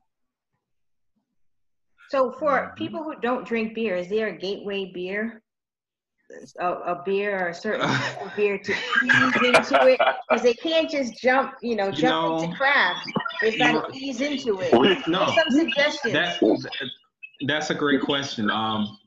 [2.10, 2.76] So for mm-hmm.
[2.76, 5.41] people who don't drink beer, is there a gateway beer?
[6.60, 7.90] A, a beer or a certain
[8.36, 12.44] beer to ease into it because they can't just jump, you know, jump you know,
[12.44, 13.10] into craft.
[13.42, 14.74] They've got to ease into it.
[15.08, 16.14] No, some suggestions.
[16.14, 16.40] That,
[17.48, 18.50] that's a great question.
[18.50, 18.98] Um,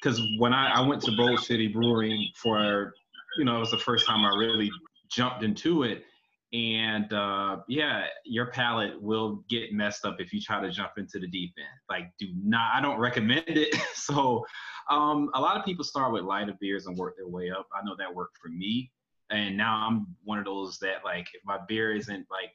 [0.00, 2.94] because when I, I went to Bold City Brewing for,
[3.36, 4.70] you know, it was the first time I really
[5.10, 6.04] jumped into it.
[6.52, 11.18] And uh, yeah, your palate will get messed up if you try to jump into
[11.20, 11.68] the deep end.
[11.88, 13.76] Like, do not, I don't recommend it.
[13.94, 14.44] so,
[14.90, 17.68] um, a lot of people start with lighter beers and work their way up.
[17.74, 18.90] I know that worked for me.
[19.30, 22.50] And now I'm one of those that, like, if my beer isn't like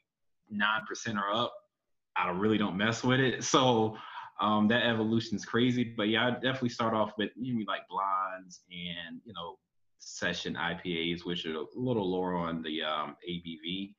[0.53, 1.53] 9% or up,
[2.17, 3.43] I really don't mess with it.
[3.43, 3.97] So,
[4.39, 5.93] um, that evolution is crazy.
[5.95, 9.57] But yeah, I definitely start off with you know, like blondes and you know
[9.99, 13.93] session IPAs, which are a little lower on the um, ABV.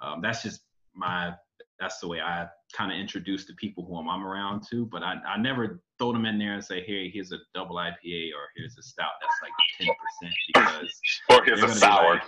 [0.00, 0.62] Um, that's just
[0.94, 1.34] my
[1.78, 4.86] that's the way I kind of introduce the people who I'm, I'm around to.
[4.86, 8.30] But I, I never throw them in there and say, hey, here's a double IPA
[8.32, 12.14] or here's a stout that's like 10% because or here's a sour.
[12.14, 12.24] Like,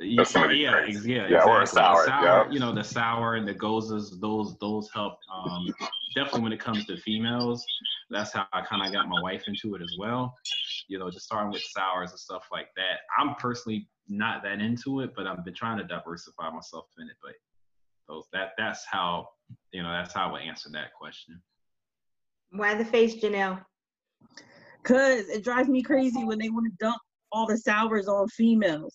[0.00, 2.50] yeah, yeah, yeah, yeah, or a sour, sour yeah.
[2.50, 5.18] You know, the sour and the goses, those those help.
[5.32, 5.72] Um,
[6.16, 7.64] definitely when it comes to females,
[8.10, 10.34] that's how I kind of got my wife into it as well.
[10.88, 13.00] You know, just starting with sours and stuff like that.
[13.18, 17.16] I'm personally not that into it, but I've been trying to diversify myself in it.
[17.22, 17.34] But
[18.08, 19.28] those that that's how
[19.72, 21.40] you know that's how I would answer that question.
[22.52, 23.64] Why the face, Janelle?
[24.84, 28.94] Cause it drives me crazy when they want to dump all the sours on females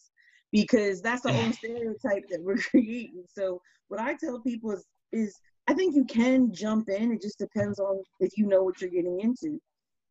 [0.52, 3.24] because that's the old stereotype that we're creating.
[3.30, 5.34] So what I tell people is is
[5.67, 7.12] I think you can jump in.
[7.12, 9.60] It just depends on if you know what you're getting into.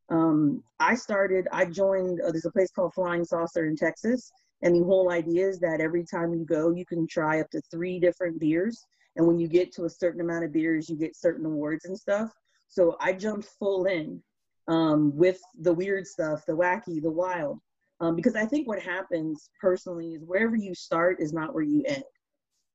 [0.09, 4.31] Um, I started, I joined, uh, there's a place called Flying Saucer in Texas.
[4.63, 7.61] And the whole idea is that every time you go, you can try up to
[7.71, 8.81] three different beers.
[9.17, 11.97] And when you get to a certain amount of beers, you get certain awards and
[11.99, 12.31] stuff.
[12.69, 14.23] So I jumped full in
[14.69, 17.61] um, with the weird stuff, the wacky, the wild.
[18.01, 21.83] Um, because I think what happens personally is wherever you start is not where you
[21.87, 22.05] end.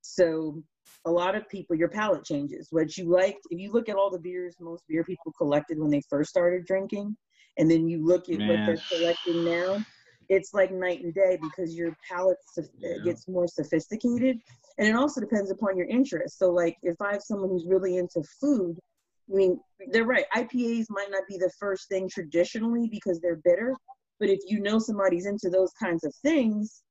[0.01, 0.63] So
[1.05, 2.69] a lot of people, your palate changes.
[2.71, 5.91] What you liked, if you look at all the beers most beer people collected when
[5.91, 7.15] they first started drinking,
[7.57, 8.47] and then you look at Man.
[8.47, 9.83] what they're collecting now,
[10.29, 12.37] it's like night and day because your palate
[12.77, 12.97] yeah.
[13.03, 14.37] gets more sophisticated.
[14.77, 16.39] And it also depends upon your interest.
[16.39, 18.79] So, like, if I have someone who's really into food,
[19.29, 19.59] I mean,
[19.91, 20.25] they're right.
[20.35, 23.75] IPAs might not be the first thing traditionally because they're bitter,
[24.19, 26.83] but if you know somebody's into those kinds of things,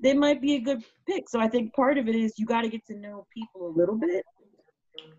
[0.00, 1.28] they might be a good pick.
[1.28, 3.76] So I think part of it is you got to get to know people a
[3.78, 4.24] little bit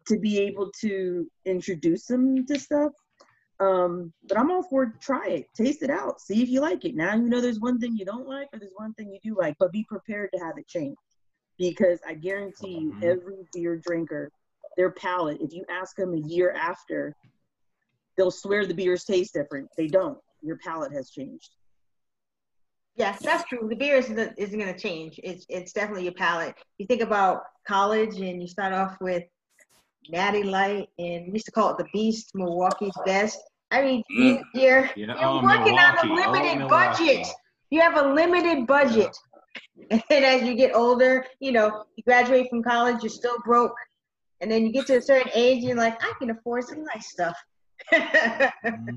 [0.08, 2.92] to be able to introduce them to stuff.
[3.60, 6.94] Um, but I'm all for try it, taste it out, see if you like it.
[6.94, 9.40] Now you know there's one thing you don't like or there's one thing you do
[9.40, 10.98] like, but be prepared to have it change.
[11.58, 13.04] Because I guarantee you, mm-hmm.
[13.04, 14.30] every beer drinker,
[14.78, 17.16] their palate, if you ask them a year after,
[18.18, 19.70] they'll swear the beers taste different.
[19.78, 20.18] They don't.
[20.42, 21.56] Your palate has changed.
[22.96, 23.68] Yes, that's true.
[23.70, 25.20] The beer isn't, isn't going to change.
[25.22, 26.56] It's it's definitely your palate.
[26.78, 29.24] You think about college and you start off with
[30.10, 33.40] Natty Light and we used to call it the Beast, Milwaukee's Best.
[33.72, 34.42] I mean, mm.
[34.54, 35.08] you're, yeah.
[35.08, 36.10] you're oh, working Milwaukee.
[36.10, 37.28] on a limited oh, budget.
[37.70, 39.16] You have a limited budget.
[39.92, 43.76] And as you get older, you know, you graduate from college, you're still broke.
[44.42, 47.10] And then you get to a certain age, you're like, I can afford some nice
[47.10, 47.38] stuff
[47.94, 48.90] mm-hmm.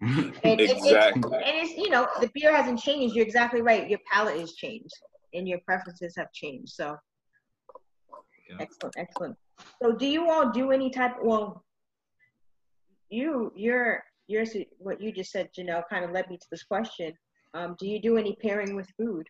[0.44, 1.36] and, exactly.
[1.36, 3.14] and it's you know the beer hasn't changed.
[3.14, 3.88] You're exactly right.
[3.88, 4.94] Your palate has changed,
[5.32, 6.72] and your preferences have changed.
[6.72, 6.96] So
[8.50, 8.56] yeah.
[8.60, 9.36] excellent, excellent.
[9.82, 11.16] So do you all do any type?
[11.22, 11.64] Well,
[13.08, 14.44] you, your, your,
[14.78, 17.12] what you just said, Janelle, kind of led me to this question.
[17.54, 19.28] Um, do you do any pairing with food?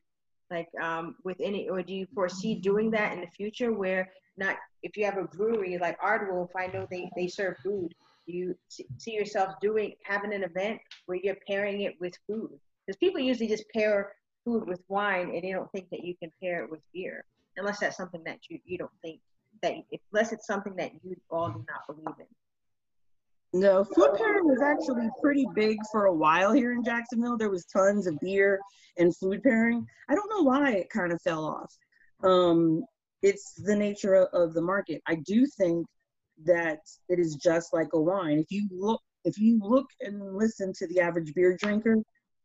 [0.50, 4.56] Like um, with any, or do you foresee doing that in the future where not,
[4.82, 7.94] if you have a brewery like Aardwolf, I know they, they serve food.
[8.26, 8.56] You
[8.98, 12.58] see yourself doing, having an event where you're pairing it with food?
[12.86, 14.12] Because people usually just pair
[14.44, 17.24] food with wine and they don't think that you can pair it with beer
[17.56, 19.20] unless that's something that you, you don't think
[19.62, 19.74] that
[20.12, 22.26] unless it's something that you all do not believe in.
[23.54, 27.38] No, food pairing was actually pretty big for a while here in Jacksonville.
[27.38, 28.58] There was tons of beer
[28.98, 29.86] and food pairing.
[30.10, 31.72] I don't know why it kind of fell off.
[32.24, 32.82] Um,
[33.22, 35.02] it's the nature of, the market.
[35.06, 35.86] I do think
[36.44, 38.40] that it is just like a wine.
[38.40, 41.98] If you look, if you look and listen to the average beer drinker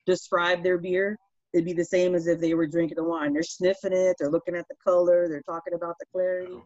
[0.05, 1.17] describe their beer,
[1.53, 3.33] it'd be the same as if they were drinking a wine.
[3.33, 6.59] They're sniffing it, they're looking at the color, they're talking about the clarity.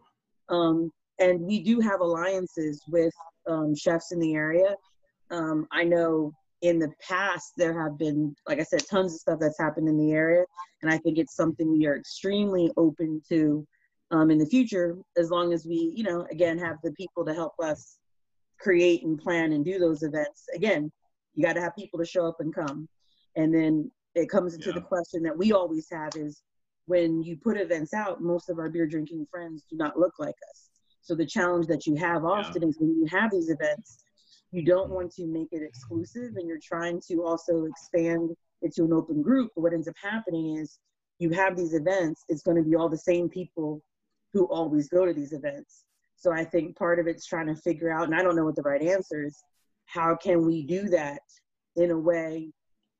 [0.50, 3.12] Um, and we do have alliances with
[3.48, 4.74] um, chefs in the area.
[5.30, 9.38] Um, I know in the past there have been, like I said, tons of stuff
[9.40, 10.44] that's happened in the area,
[10.82, 13.66] and I think it's something we are extremely open to
[14.10, 17.34] um, in the future, as long as we, you know, again have the people to
[17.34, 17.98] help us
[18.60, 20.44] create and plan and do those events.
[20.54, 20.90] Again,
[21.34, 22.88] you got to have people to show up and come,
[23.36, 24.76] and then it comes into yeah.
[24.76, 26.42] the question that we always have is
[26.86, 30.36] when you put events out, most of our beer drinking friends do not look like
[30.50, 30.68] us.
[31.04, 32.68] So the challenge that you have often yeah.
[32.68, 33.98] is when you have these events,
[34.50, 38.30] you don't want to make it exclusive and you're trying to also expand
[38.62, 39.50] it to an open group.
[39.54, 40.78] But what ends up happening is
[41.18, 43.82] you have these events, it's going to be all the same people
[44.32, 45.84] who always go to these events.
[46.16, 48.56] So I think part of it's trying to figure out, and I don't know what
[48.56, 49.36] the right answer is,
[49.84, 51.20] how can we do that
[51.76, 52.50] in a way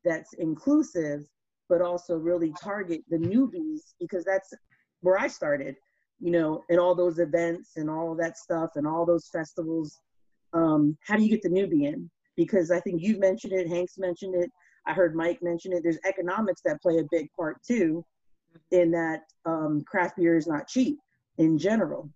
[0.04, 1.22] that's inclusive,
[1.70, 4.52] but also really target the newbies because that's
[5.00, 5.76] where I started,
[6.20, 10.00] you know, and all those events and all that stuff and all those festivals.
[10.53, 12.11] Um, how do you get the newbie in?
[12.37, 14.50] Because I think you've mentioned it, Hank's mentioned it,
[14.87, 15.83] I heard Mike mention it.
[15.83, 18.05] There's economics that play a big part too,
[18.70, 20.98] in that um, craft beer is not cheap
[21.38, 22.11] in general.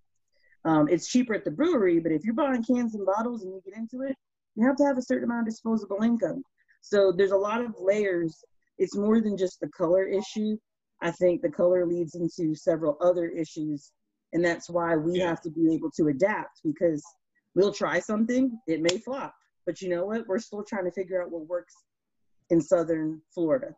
[0.65, 3.61] Um, it's cheaper at the brewery, but if you're buying cans and bottles and you
[3.65, 4.17] get into it,
[4.55, 6.43] you have to have a certain amount of disposable income.
[6.81, 8.45] So there's a lot of layers.
[8.79, 10.57] It's more than just the color issue.
[11.03, 13.93] I think the color leads into several other issues.
[14.33, 15.29] And that's why we yeah.
[15.29, 17.03] have to be able to adapt because
[17.55, 19.35] we'll try something, it may flop.
[19.65, 20.27] But you know what?
[20.27, 21.75] We're still trying to figure out what works
[22.51, 23.75] in Southern Florida.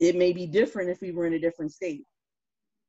[0.00, 2.04] It may be different if we were in a different state.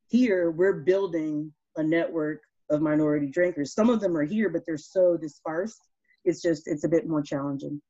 [0.08, 3.74] Here, we're building a network of minority drinkers.
[3.74, 5.80] Some of them are here, but they're so dispersed.
[6.24, 7.80] It's just, it's a bit more challenging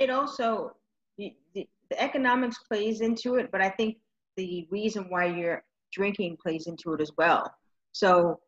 [0.00, 0.72] it also
[1.18, 3.98] the, the, the economics plays into it, but I think
[4.36, 5.62] the reason why you're
[5.92, 7.52] drinking plays into it as well.
[7.92, 8.40] So,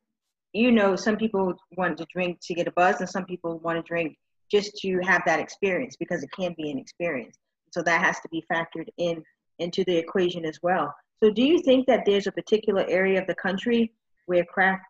[0.53, 3.79] you know, some people want to drink to get a buzz, and some people want
[3.79, 4.17] to drink
[4.51, 7.37] just to have that experience because it can be an experience.
[7.71, 9.23] So that has to be factored in
[9.59, 10.95] into the equation as well.
[11.23, 13.93] So, do you think that there's a particular area of the country
[14.27, 14.83] where craft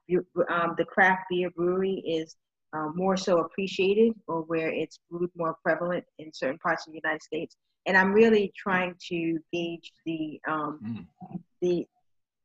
[0.49, 2.37] um, the craft beer brewery is
[2.73, 7.01] uh, more so appreciated or where it's brewed more prevalent in certain parts of the
[7.03, 7.57] United States.
[7.87, 11.41] And I'm really trying to gauge the um, mm.
[11.61, 11.87] the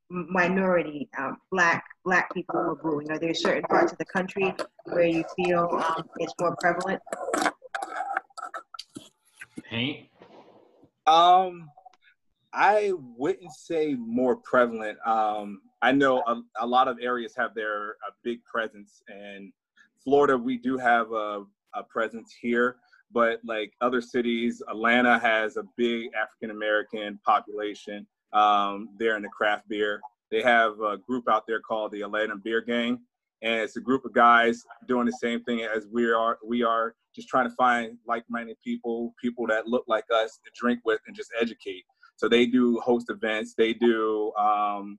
[0.09, 3.11] minority um, black black people who are brewing.
[3.11, 7.01] Are there certain parts of the country where you feel um, it's more prevalent?
[9.69, 10.07] Paint.
[11.05, 11.69] Um,
[12.53, 14.97] I wouldn't say more prevalent.
[15.05, 19.53] Um, I know a, a lot of areas have their a big presence and
[20.07, 21.43] Florida, we do have a,
[21.73, 22.77] a presence here,
[23.11, 29.27] but like other cities, Atlanta has a big African American population um, there in the
[29.27, 29.99] craft beer.
[30.31, 32.99] They have a group out there called the Atlanta Beer Gang,
[33.41, 36.37] and it's a group of guys doing the same thing as we are.
[36.41, 40.79] We are just trying to find like-minded people, people that look like us to drink
[40.85, 41.83] with and just educate.
[42.15, 43.55] So they do host events.
[43.57, 44.97] They do um,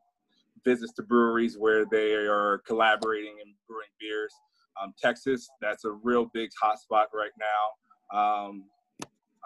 [0.66, 4.34] visits to breweries where they are collaborating and brewing beers.
[4.82, 8.18] Um, Texas, that's a real big hotspot right now.
[8.18, 8.64] Um,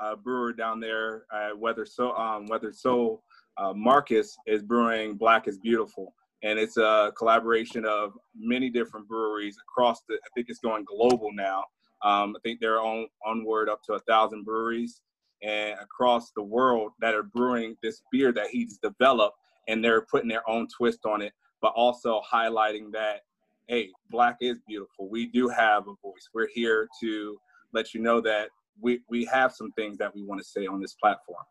[0.01, 3.21] a brewer down there, uh, Weathered Souls um, Weathered Souls
[3.57, 9.57] uh, Marcus is brewing Black is Beautiful, and it's a collaboration of many different breweries
[9.69, 10.15] across the.
[10.15, 11.65] I think it's going global now.
[12.03, 15.03] Um, I think they're on onward up to a thousand breweries
[15.43, 19.37] and across the world that are brewing this beer that he's developed,
[19.69, 23.21] and they're putting their own twist on it, but also highlighting that
[23.69, 25.09] hey, black is beautiful.
[25.09, 26.29] We do have a voice.
[26.35, 27.37] We're here to
[27.73, 28.49] let you know that
[28.81, 31.45] we, we have some things that we want to say on this platform.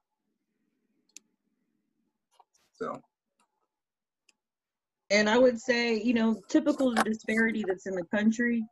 [2.73, 2.99] So.
[5.09, 8.63] And I would say, you know, typical disparity that's in the country,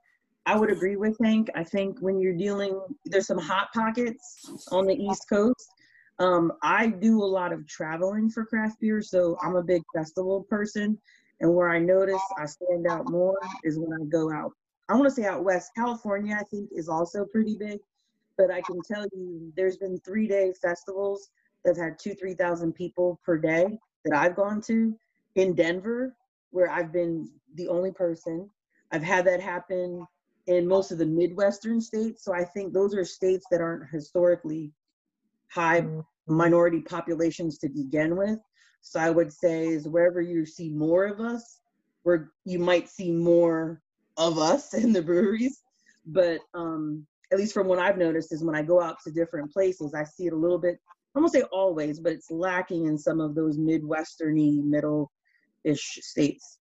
[0.46, 1.50] I would agree with Hank.
[1.54, 5.70] I think when you're dealing, there's some hot pockets on the East Coast.
[6.18, 10.46] Um, I do a lot of traveling for craft beer, so I'm a big festival
[10.50, 10.98] person.
[11.42, 14.52] And where I notice I stand out more is when I go out.
[14.90, 15.72] I want to say out west.
[15.76, 17.80] California, I think, is also pretty big.
[18.38, 21.30] But I can tell you, there's been three day festivals
[21.66, 24.96] that had two, 3,000 people per day that I've gone to
[25.36, 26.16] in Denver,
[26.52, 28.50] where I've been the only person.
[28.92, 30.06] I've had that happen
[30.48, 32.24] in most of the Midwestern states.
[32.24, 34.72] So I think those are states that aren't historically
[35.52, 36.00] high mm-hmm.
[36.26, 38.40] minority populations to begin with.
[38.82, 41.60] So I would say is wherever you see more of us,
[42.04, 43.82] where you might see more
[44.18, 45.62] of us in the breweries.
[46.06, 49.52] But um, at least from what I've noticed is when I go out to different
[49.52, 50.80] places, I see it a little bit.
[51.16, 56.60] I won't say always, but it's lacking in some of those midwesterny, middle-ish states.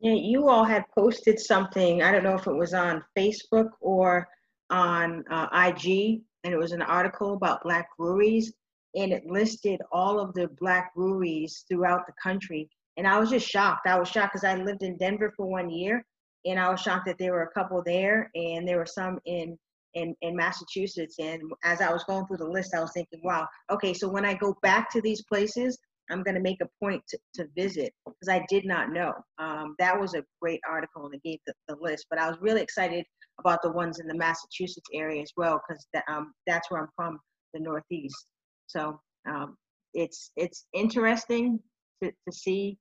[0.00, 2.02] Yeah, you all had posted something.
[2.02, 4.28] I don't know if it was on Facebook or
[4.68, 8.52] on uh, IG, and it was an article about black breweries,
[8.96, 12.68] and it listed all of the black breweries throughout the country.
[12.96, 13.86] And I was just shocked.
[13.86, 16.04] I was shocked because I lived in Denver for one year,
[16.46, 19.58] and I was shocked that there were a couple there, and there were some in
[19.94, 21.16] in, in Massachusetts.
[21.18, 24.26] And as I was going through the list, I was thinking, wow, okay, so when
[24.26, 25.78] I go back to these places,
[26.10, 29.12] I'm going to make a point to, to visit because I did not know.
[29.38, 32.38] Um, that was a great article and it gave the, the list, but I was
[32.40, 33.04] really excited
[33.40, 37.18] about the ones in the Massachusetts area as well because um, that's where I'm from,
[37.54, 38.26] the Northeast.
[38.66, 39.56] So um,
[39.94, 41.60] it's it's interesting
[42.02, 42.78] to, to see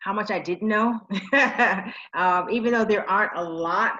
[0.00, 1.00] how much I didn't know.
[2.14, 3.92] um, even though there aren't a lot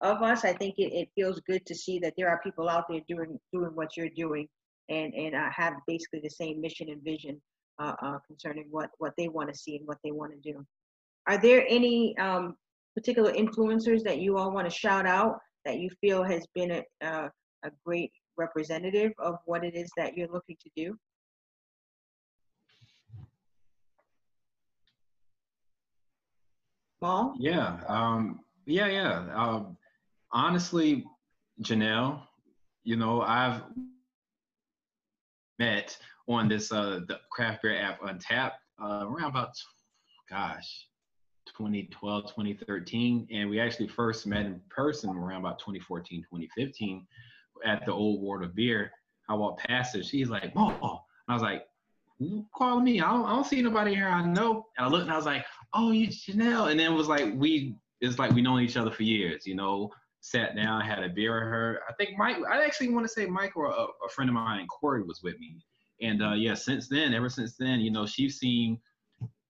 [0.00, 2.84] of us, I think it, it feels good to see that there are people out
[2.88, 4.48] there doing doing what you're doing
[4.88, 7.40] and and uh, have basically the same mission and vision
[7.80, 10.64] uh, uh, concerning what, what they want to see and what they want to do.
[11.26, 12.56] Are there any um,
[12.96, 17.06] particular influencers that you all want to shout out that you feel has been a,
[17.06, 17.28] uh,
[17.64, 20.96] a great representative of what it is that you're looking to do?
[27.00, 27.34] Paul?
[27.38, 29.28] Yeah, um, yeah, yeah.
[29.34, 29.76] Um,
[30.32, 31.04] honestly,
[31.62, 32.22] Janelle,
[32.82, 33.62] you know, I've
[35.58, 35.96] met
[36.28, 39.50] on this uh, the craft beer app Untappd uh, around about
[40.28, 40.86] gosh
[41.56, 47.06] 2012 2013 and we actually first met in person around about 2014 2015
[47.64, 48.90] at the old World of Beer
[49.28, 50.02] i walked past her.
[50.02, 51.64] She's like oh i was like
[52.18, 52.44] who
[52.80, 53.00] me?
[53.00, 54.66] I don't, I don't see nobody here i know.
[54.76, 55.44] And i looked and i was like
[55.74, 58.90] oh you janelle and then it was like we it's like we known each other
[58.90, 59.90] for years you know?
[60.20, 61.80] Sat down had a beer with her.
[61.88, 64.66] I think mike i actually want to say mike or a, a friend of mine
[64.66, 65.56] corey was with me.
[66.00, 68.78] And uh, yeah, since then, ever since then, you know, she's seen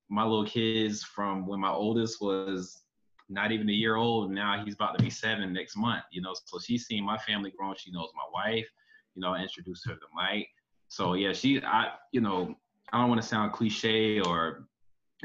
[0.08, 2.82] my little kids from when my oldest was
[3.28, 4.30] not even a year old.
[4.30, 6.04] Now he's about to be seven next month.
[6.10, 7.74] You know, so she's seen my family grow.
[7.76, 8.68] She knows my wife.
[9.14, 10.48] You know, introduced her to Mike.
[10.88, 12.54] So yeah, she, I, you know,
[12.92, 14.68] I don't want to sound cliche or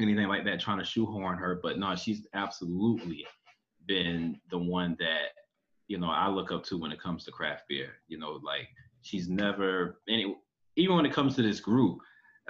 [0.00, 3.26] anything like that, trying to shoehorn her, but no, she's absolutely
[3.86, 5.28] been the one that
[5.88, 7.94] you know I look up to when it comes to craft beer.
[8.08, 8.68] You know, like
[9.02, 10.36] she's never any
[10.76, 11.98] even when it comes to this group,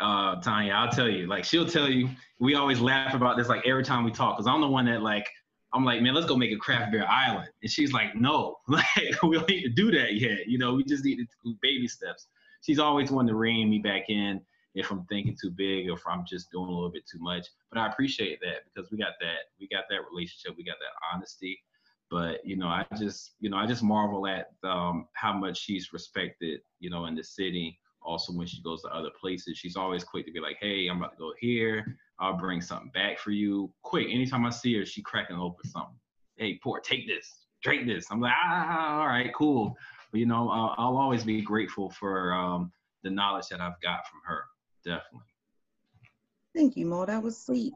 [0.00, 2.08] uh, Tanya, I'll tell you, like she'll tell you,
[2.40, 5.02] we always laugh about this like every time we talk, because I'm the one that
[5.02, 5.26] like
[5.74, 7.50] I'm like, man, let's go make a craft beer island.
[7.62, 8.84] And she's like, no, like
[9.22, 10.46] we don't need to do that yet.
[10.46, 12.28] You know, we just need to do baby steps.
[12.62, 14.40] She's always wanting to rein me back in
[14.74, 17.46] if I'm thinking too big or if I'm just doing a little bit too much.
[17.70, 21.14] But I appreciate that because we got that, we got that relationship, we got that
[21.14, 21.58] honesty.
[22.10, 25.92] But you know, I just, you know, I just marvel at um, how much she's
[25.92, 30.04] respected, you know, in the city also when she goes to other places, she's always
[30.04, 31.96] quick to be like, hey, I'm about to go here.
[32.18, 33.72] I'll bring something back for you.
[33.82, 35.96] Quick, anytime I see her, she cracking open something.
[36.36, 38.06] Hey, poor, take this, drink this.
[38.10, 39.76] I'm like, ah, all right, cool.
[40.10, 44.06] But you know, I'll, I'll always be grateful for um, the knowledge that I've got
[44.06, 44.44] from her.
[44.84, 45.26] Definitely.
[46.54, 47.04] Thank you, Mo.
[47.04, 47.74] That was sweet.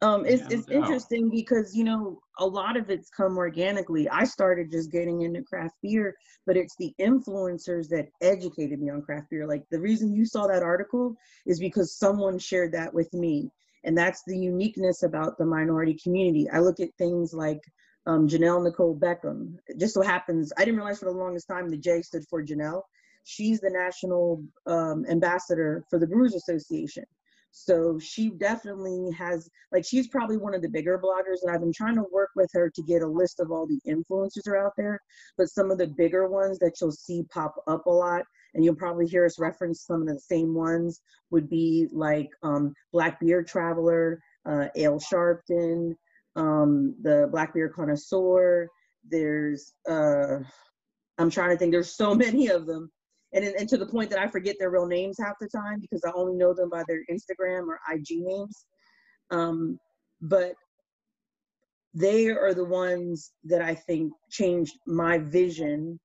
[0.00, 4.08] Um, it's yeah, it's interesting because you know a lot of it's come organically.
[4.08, 6.14] I started just getting into craft beer,
[6.46, 9.46] but it's the influencers that educated me on craft beer.
[9.46, 13.50] Like the reason you saw that article is because someone shared that with me,
[13.82, 16.48] and that's the uniqueness about the minority community.
[16.48, 17.60] I look at things like
[18.06, 19.56] um, Janelle Nicole Beckham.
[19.66, 22.44] It just so happens I didn't realize for the longest time the J stood for
[22.44, 22.82] Janelle.
[23.24, 27.04] She's the national um, ambassador for the Brewers Association.
[27.50, 31.72] So she definitely has, like, she's probably one of the bigger bloggers, and I've been
[31.72, 34.72] trying to work with her to get a list of all the influencers are out
[34.76, 35.00] there.
[35.36, 38.22] But some of the bigger ones that you'll see pop up a lot,
[38.54, 42.74] and you'll probably hear us reference some of the same ones, would be like um,
[42.92, 45.94] Black Beer Traveler, uh, Ale Sharpton,
[46.36, 48.68] um, the Black Beer Connoisseur.
[49.08, 50.38] There's, uh,
[51.18, 52.90] I'm trying to think, there's so many of them.
[53.34, 56.02] And, and to the point that I forget their real names half the time because
[56.06, 58.64] I only know them by their Instagram or IG names.
[59.30, 59.78] Um,
[60.20, 60.54] but
[61.94, 65.98] they are the ones that I think changed my vision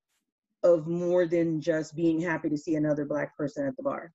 [0.64, 4.12] of more than just being happy to see another black person at the bar.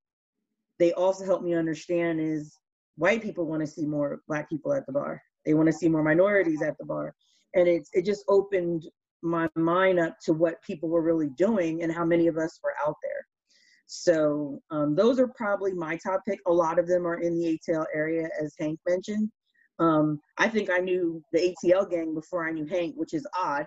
[0.79, 2.57] They also helped me understand is
[2.97, 5.21] white people want to see more black people at the bar.
[5.45, 7.15] They want to see more minorities at the bar.
[7.55, 8.85] And it's it just opened
[9.23, 12.75] my mind up to what people were really doing and how many of us were
[12.87, 13.27] out there.
[13.87, 16.41] So um, those are probably my top pick.
[16.47, 19.31] A lot of them are in the ATL area, as Hank mentioned.
[19.79, 23.67] Um, I think I knew the ATL gang before I knew Hank, which is odd.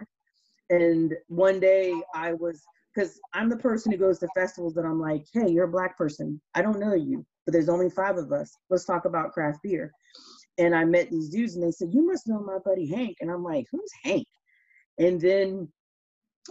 [0.69, 2.61] And one day I was,
[2.93, 5.97] because I'm the person who goes to festivals and I'm like, hey, you're a black
[5.97, 6.39] person.
[6.53, 8.55] I don't know you, but there's only five of us.
[8.69, 9.91] Let's talk about craft beer.
[10.59, 13.17] And I met these dudes and they said, you must know my buddy Hank.
[13.21, 14.27] And I'm like, who's Hank?
[15.01, 15.67] And then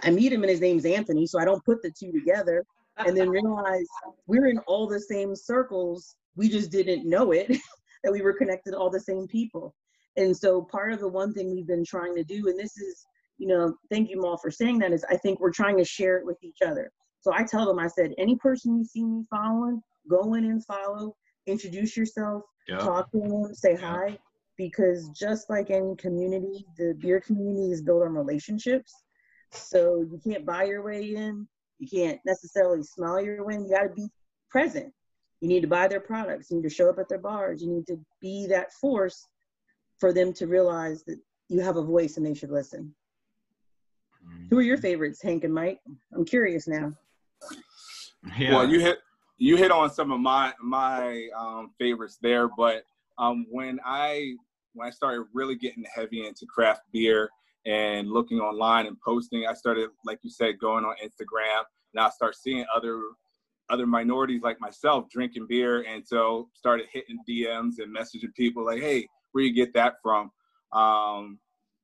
[0.02, 1.26] I meet him and his name's Anthony.
[1.26, 2.64] So I don't put the two together
[2.98, 3.86] and then realize
[4.26, 6.16] we're in all the same circles.
[6.36, 7.56] We just didn't know it.
[8.02, 9.74] that we were connected to all the same people.
[10.16, 13.06] And so part of the one thing we've been trying to do, and this is,
[13.38, 16.18] you know, thank you all for saying that, is I think we're trying to share
[16.18, 16.90] it with each other.
[17.20, 20.64] So I tell them, I said, any person you see me following, go in and
[20.64, 21.14] follow,
[21.46, 22.42] introduce yourself,
[22.78, 24.18] talk to them, say hi,
[24.60, 28.94] because just like any community, the beer community is built on relationships.
[29.52, 31.48] So you can't buy your way in.
[31.78, 33.64] You can't necessarily smell your way in.
[33.64, 34.08] You got to be
[34.50, 34.92] present.
[35.40, 36.50] You need to buy their products.
[36.50, 37.62] You need to show up at their bars.
[37.62, 39.26] You need to be that force
[39.98, 42.94] for them to realize that you have a voice and they should listen.
[44.50, 44.82] Who are your mm-hmm.
[44.82, 45.80] favorites, Hank and Mike?
[46.14, 46.92] I'm curious now.
[48.38, 48.56] Yeah.
[48.56, 48.98] Well, you hit
[49.38, 52.84] you hit on some of my my um, favorites there, but
[53.16, 54.36] um, when I
[54.74, 57.28] when I started really getting heavy into craft beer
[57.66, 61.62] and looking online and posting, I started, like you said, going on Instagram,
[61.94, 63.02] and I start seeing other
[63.68, 68.80] other minorities like myself drinking beer, and so started hitting DMs and messaging people like,
[68.80, 70.30] "Hey, where you get that from?"
[70.72, 71.38] Um,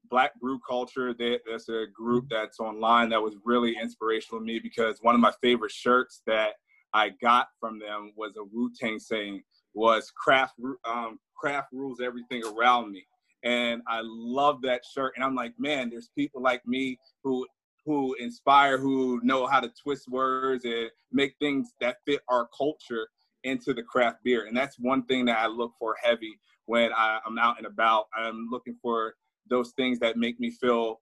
[0.09, 4.59] Black Brew Culture, they, that's a group that's online that was really inspirational to me
[4.59, 6.55] because one of my favorite shirts that
[6.93, 9.43] I got from them was a Wu Tang saying
[9.74, 13.07] was craft um, craft rules everything around me
[13.47, 15.12] and I love that shirt.
[15.14, 17.47] And I'm like, man, there's people like me who
[17.84, 23.07] who inspire, who know how to twist words and make things that fit our culture
[23.45, 24.47] into the craft beer.
[24.47, 28.07] And that's one thing that I look for heavy when I, am out and about.
[28.12, 29.14] I'm looking for
[29.49, 31.01] those things that make me feel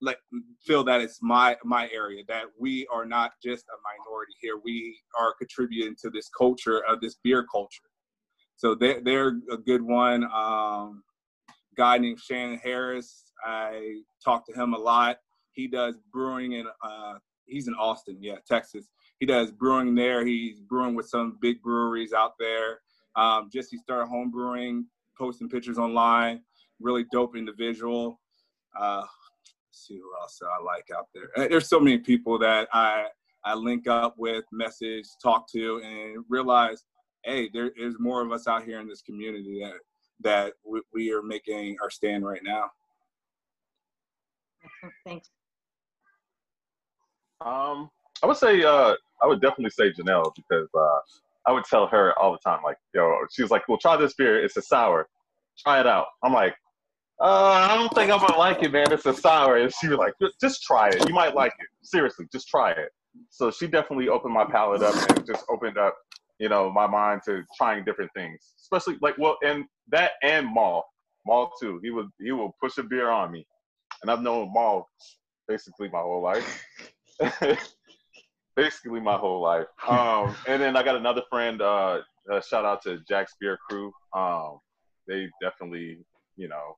[0.00, 0.18] like
[0.66, 4.98] feel that it's my my area that we are not just a minority here we
[5.16, 7.91] are contributing to this culture of this beer culture
[8.56, 11.02] so they're, they're a good one um
[11.76, 15.16] guy named shannon harris i talk to him a lot
[15.52, 17.14] he does brewing in uh,
[17.46, 18.88] he's in Austin, yeah, Texas.
[19.18, 20.24] He does brewing there.
[20.24, 22.80] He's brewing with some big breweries out there.
[23.14, 24.86] Um, just he started home brewing,
[25.16, 26.40] posting pictures online.
[26.80, 28.20] Really dope individual.
[28.78, 29.04] Uh,
[29.70, 31.30] see who else I like out there.
[31.36, 33.06] Uh, there's so many people that I
[33.44, 36.84] I link up with, message, talk to, and realize,
[37.24, 39.78] hey, there is more of us out here in this community that
[40.20, 42.70] that we, we are making our stand right now.
[45.04, 45.28] Thanks.
[47.44, 47.90] Um,
[48.22, 50.98] I would say uh, I would definitely say Janelle because uh,
[51.46, 54.14] I would tell her all the time, like, yo, she was like, well, try this
[54.14, 54.44] beer.
[54.44, 55.08] It's a sour.
[55.58, 56.06] Try it out.
[56.22, 56.54] I'm like,
[57.20, 58.92] uh, I don't think I'm gonna like it, man.
[58.92, 59.56] It's a sour.
[59.56, 61.08] And she was like, just try it.
[61.08, 61.66] You might like it.
[61.82, 62.90] Seriously, just try it.
[63.30, 65.96] So she definitely opened my palate up and just opened up,
[66.42, 68.54] you know, my mind to trying different things.
[68.60, 70.84] Especially like, well, and that and Maul,
[71.24, 71.78] Maul too.
[71.84, 73.46] He would he will push a beer on me,
[74.02, 74.90] and I've known Maul
[75.46, 76.64] basically my whole life.
[78.56, 79.66] basically my whole life.
[79.86, 81.62] Um, and then I got another friend.
[81.62, 83.92] Uh, uh, shout out to Jack's Beer Crew.
[84.12, 84.58] Um,
[85.06, 85.98] they definitely,
[86.36, 86.76] you know,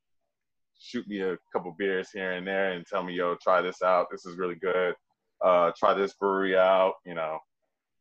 [0.78, 4.08] shoot me a couple beers here and there and tell me, yo, try this out.
[4.10, 4.94] This is really good.
[5.42, 6.96] Uh, try this brewery out.
[7.06, 7.38] You know,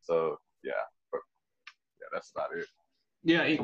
[0.02, 0.93] so yeah, yeah,
[2.14, 2.66] that's about it.
[3.24, 3.56] Yeah,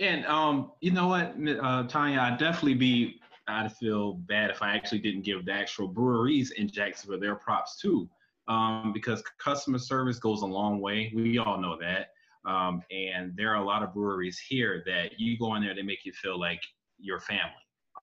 [0.00, 4.76] and um, you know what, uh, Tanya, I'd definitely be I'd feel bad if I
[4.76, 8.08] actually didn't give the actual breweries in Jacksonville their props too,
[8.46, 11.10] um, because customer service goes a long way.
[11.14, 12.08] We all know that.
[12.44, 15.82] Um, and there are a lot of breweries here that you go in there, they
[15.82, 16.62] make you feel like
[16.98, 17.52] your family.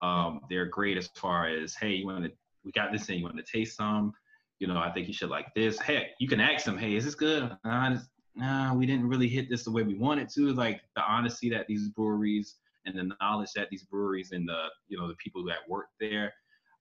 [0.02, 2.32] Um, they're great as far as, hey, you want to,
[2.64, 4.14] we got this thing, you want to taste some?
[4.60, 5.80] You know, I think you should like this.
[5.80, 7.56] Hey, you can ask them, hey, is this good?
[7.64, 7.98] Nah,
[8.36, 10.54] nah, we didn't really hit this the way we wanted to.
[10.54, 12.56] Like the honesty that these breweries
[12.86, 16.34] and the knowledge that these breweries and the you know the people that work there,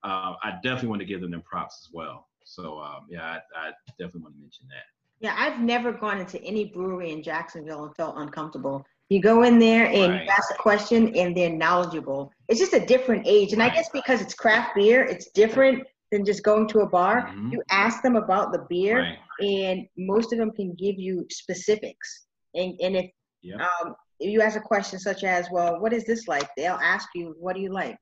[0.03, 2.27] uh, I definitely want to give them them props as well.
[2.43, 4.83] So um, yeah, I, I definitely want to mention that.
[5.19, 8.85] Yeah, I've never gone into any brewery in Jacksonville and felt uncomfortable.
[9.09, 10.23] You go in there and right.
[10.23, 12.31] you ask a question and they're knowledgeable.
[12.49, 13.53] It's just a different age.
[13.53, 13.71] And right.
[13.71, 15.83] I guess because it's craft beer, it's different
[16.15, 17.27] than just going to a bar.
[17.27, 17.51] Mm-hmm.
[17.51, 19.17] You ask them about the beer right.
[19.41, 22.27] and most of them can give you specifics.
[22.53, 23.11] And, and if,
[23.41, 23.59] yep.
[23.59, 26.47] um, if you ask a question such as, well, what is this like?
[26.55, 27.97] They'll ask you, what do you like?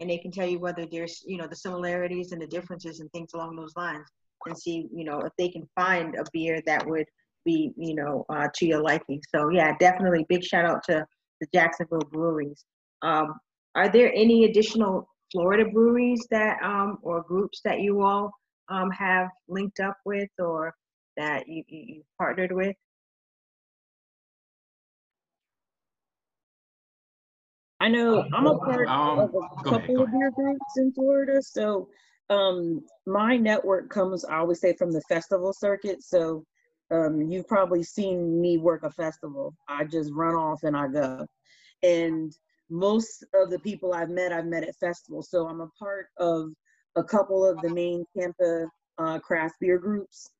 [0.00, 3.10] And they can tell you whether there's, you know, the similarities and the differences and
[3.10, 4.06] things along those lines
[4.46, 7.06] and see, you know, if they can find a beer that would
[7.44, 9.20] be, you know, uh, to your liking.
[9.34, 11.04] So yeah, definitely big shout out to
[11.40, 12.64] the Jacksonville breweries.
[13.02, 13.34] Um,
[13.74, 18.32] are there any additional Florida breweries that um, or groups that you all
[18.68, 20.74] um, have linked up with or
[21.16, 22.74] that you, you partnered with?
[27.80, 31.40] I know I'm a part um, of a couple ahead, of beer groups in Florida.
[31.40, 31.88] So
[32.28, 36.02] um, my network comes, I always say, from the festival circuit.
[36.02, 36.44] So
[36.90, 39.54] um, you've probably seen me work a festival.
[39.68, 41.26] I just run off and I go.
[41.82, 42.32] And
[42.70, 45.30] most of the people I've met, I've met at festivals.
[45.30, 46.50] So I'm a part of
[46.96, 48.66] a couple of the main Tampa
[48.98, 50.30] uh, craft beer groups.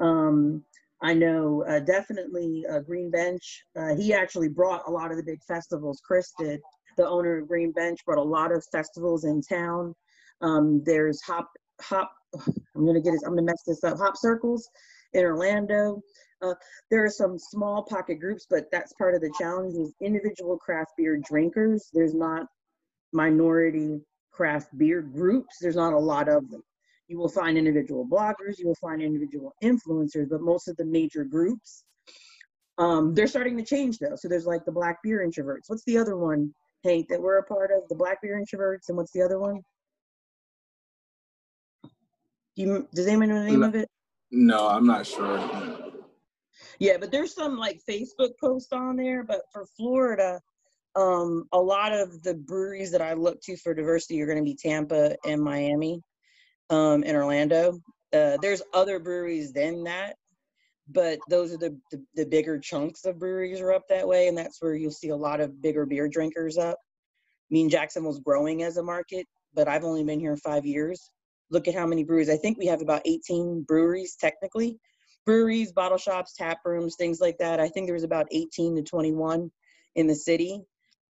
[0.00, 0.64] Um,
[1.02, 3.64] I know uh, definitely uh, Green Bench.
[3.76, 6.00] Uh, he actually brought a lot of the big festivals.
[6.04, 6.60] Chris did,
[6.96, 9.94] the owner of Green Bench, brought a lot of festivals in town.
[10.40, 11.50] Um, there's Hop
[11.82, 12.10] Hop.
[12.74, 13.22] I'm gonna get this.
[13.22, 13.98] I'm gonna mess this up.
[13.98, 14.68] Hop circles
[15.12, 16.00] in Orlando.
[16.44, 16.54] Uh,
[16.90, 20.92] there are some small pocket groups, but that's part of the challenge is individual craft
[20.96, 21.88] beer drinkers.
[21.92, 22.46] There's not
[23.12, 24.00] minority
[24.32, 25.56] craft beer groups.
[25.60, 26.62] There's not a lot of them.
[27.08, 31.22] You will find individual bloggers, you will find individual influencers, but most of the major
[31.22, 31.84] groups,
[32.78, 34.16] um, they're starting to change though.
[34.16, 35.68] So there's like the Black Beer Introverts.
[35.68, 37.86] What's the other one, Hank, that we're a part of?
[37.88, 39.60] The Black Beer Introverts, and what's the other one?
[42.56, 43.88] Do you, does anyone know the name no, of it?
[44.30, 45.73] No, I'm not sure.
[46.78, 49.22] Yeah, but there's some like Facebook posts on there.
[49.22, 50.40] But for Florida,
[50.96, 54.44] um, a lot of the breweries that I look to for diversity are going to
[54.44, 56.00] be Tampa and Miami,
[56.70, 57.78] um, and Orlando.
[58.12, 60.16] Uh, there's other breweries than that,
[60.88, 64.38] but those are the, the, the bigger chunks of breweries are up that way, and
[64.38, 66.78] that's where you'll see a lot of bigger beer drinkers up.
[66.78, 71.10] I mean, Jacksonville's growing as a market, but I've only been here five years,
[71.50, 72.30] look at how many breweries.
[72.30, 74.78] I think we have about 18 breweries technically.
[75.26, 77.60] Breweries, bottle shops, tap rooms, things like that.
[77.60, 79.50] I think there was about 18 to 21
[79.96, 80.62] in the city.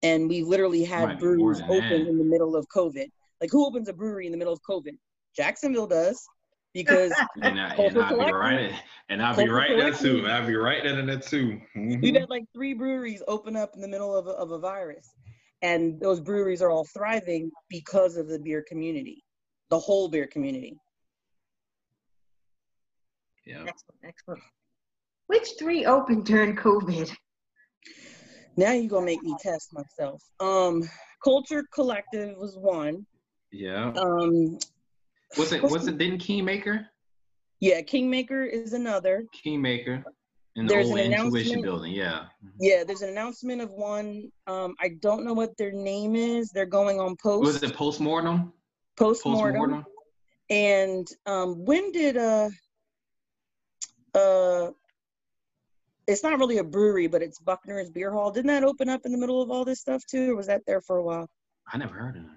[0.02, 2.08] And we literally had Might breweries open that.
[2.08, 3.06] in the middle of COVID.
[3.40, 4.96] Like who opens a brewery in the middle of COVID?
[5.36, 6.22] Jacksonville does.
[6.72, 7.12] Because
[7.42, 8.72] and, I, and I'll be right
[9.08, 10.26] and I'll be right there too.
[10.26, 11.60] I'll be right there in that too.
[11.76, 12.00] Mm-hmm.
[12.00, 15.08] We've had like three breweries open up in the middle of a, of a virus.
[15.62, 19.24] And those breweries are all thriving because of the beer community
[19.70, 20.76] the whole beer community.
[23.46, 23.64] Yeah.
[23.66, 24.42] Excellent, excellent.
[25.26, 27.14] Which three opened during COVID?
[28.56, 30.22] Now you're gonna make me test myself.
[30.40, 30.82] Um,
[31.22, 33.06] Culture Collective was one.
[33.50, 33.92] Yeah.
[33.96, 34.58] Um,
[35.36, 35.62] was it?
[35.62, 35.98] Was it?
[35.98, 36.86] Didn't Kingmaker?
[37.60, 39.24] Yeah, Kingmaker is another.
[39.32, 40.04] Kingmaker.
[40.56, 42.26] In the there's old an Intuition building, yeah.
[42.60, 44.30] Yeah, there's an announcement of one.
[44.46, 46.50] Um, I don't know what their name is.
[46.50, 47.44] They're going on post.
[47.44, 48.52] Was it postmortem?
[48.96, 49.84] postmortem.
[50.50, 52.50] And um, when did uh
[54.14, 54.70] uh
[56.06, 58.30] it's not really a brewery, but it's Buckner's Beer Hall.
[58.30, 60.62] Didn't that open up in the middle of all this stuff too, or was that
[60.66, 61.28] there for a while?
[61.72, 62.30] I never heard of it.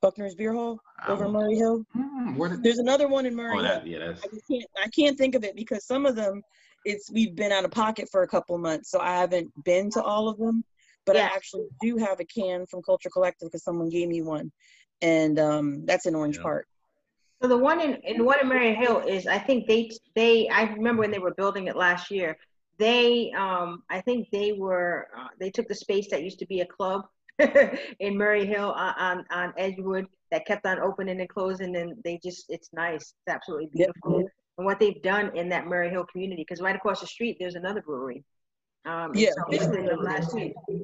[0.00, 0.78] Buckner's Beer Hall
[1.08, 1.84] over Murray Hill.
[1.96, 4.22] Mm, There's another one in Murray oh, that, Yeah, that's...
[4.24, 6.42] I can't I can't think of it because some of them
[6.84, 10.02] it's we've been out of pocket for a couple months, so I haven't been to
[10.02, 10.62] all of them.
[11.06, 11.22] But yeah.
[11.32, 14.52] I actually do have a can from Culture Collective because someone gave me one,
[15.00, 16.42] and um, that's in Orange yeah.
[16.42, 16.66] Park.
[17.42, 20.62] So the one in, in one in Murray Hill is I think they they I
[20.62, 22.36] remember when they were building it last year.
[22.78, 26.60] They um I think they were uh, they took the space that used to be
[26.60, 27.02] a club
[28.00, 32.18] in Murray Hill on, on, on Edgewood that kept on opening and closing and they
[32.24, 34.28] just it's nice it's absolutely beautiful yep.
[34.58, 37.56] and what they've done in that Murray Hill community because right across the street there's
[37.56, 38.24] another brewery
[38.86, 40.36] um, yeah, the last,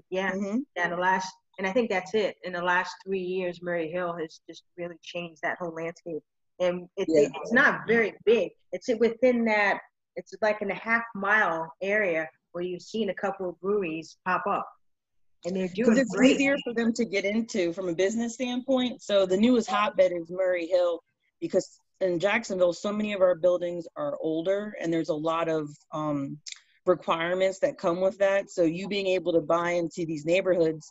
[0.08, 0.58] yeah, mm-hmm.
[0.74, 1.28] yeah, the last
[1.58, 2.36] and I think that's it.
[2.44, 6.22] In the last three years, Murray Hill has just really changed that whole landscape.
[6.60, 7.28] And it, yeah.
[7.42, 8.50] it's not very big.
[8.72, 9.80] It's within that,
[10.16, 14.46] it's like in a half mile area where you've seen a couple of breweries pop
[14.48, 14.68] up.
[15.46, 16.32] And they're doing it's great.
[16.32, 19.00] easier for them to get into from a business standpoint.
[19.02, 21.00] So the newest hotbed is Murray Hill
[21.40, 25.70] because in Jacksonville, so many of our buildings are older and there's a lot of
[25.92, 26.38] um,
[26.84, 28.50] requirements that come with that.
[28.50, 30.90] So you being able to buy into these neighborhoods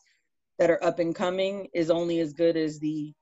[0.57, 3.13] that are up and coming is only as good as the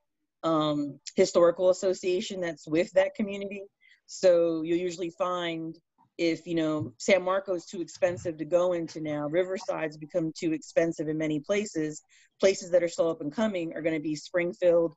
[0.47, 3.63] um, historical association that's with that community.
[4.05, 5.77] So you'll usually find
[6.17, 11.07] if you know San Marco's too expensive to go into now, Riverside's become too expensive
[11.09, 12.01] in many places.
[12.39, 14.93] Places that are still up and coming are going to be Springfield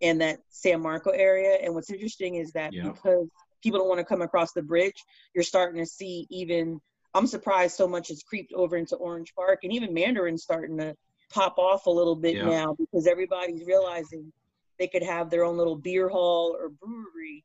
[0.00, 1.58] and that San Marco area.
[1.62, 2.84] And what's interesting is that yeah.
[2.84, 3.28] because
[3.62, 5.02] people don't want to come across the bridge,
[5.34, 6.80] you're starting to see even.
[7.14, 10.94] I'm surprised so much has creeped over into Orange Park, and even Mandarin's starting to
[11.30, 12.44] pop off a little bit yeah.
[12.44, 14.32] now because everybody's realizing
[14.78, 17.44] they could have their own little beer hall or brewery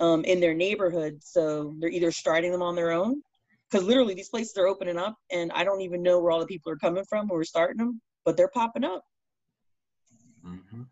[0.00, 1.18] um, in their neighborhood.
[1.22, 3.22] So they're either starting them on their own,
[3.70, 6.46] because literally these places are opening up, and I don't even know where all the
[6.46, 9.02] people are coming from who are starting them, but they're popping up.
[10.46, 10.82] Mm-hmm.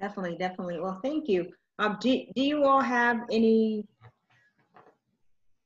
[0.00, 0.80] Definitely, definitely.
[0.80, 1.46] Well, thank you.
[1.78, 3.84] Um, do, do you all have any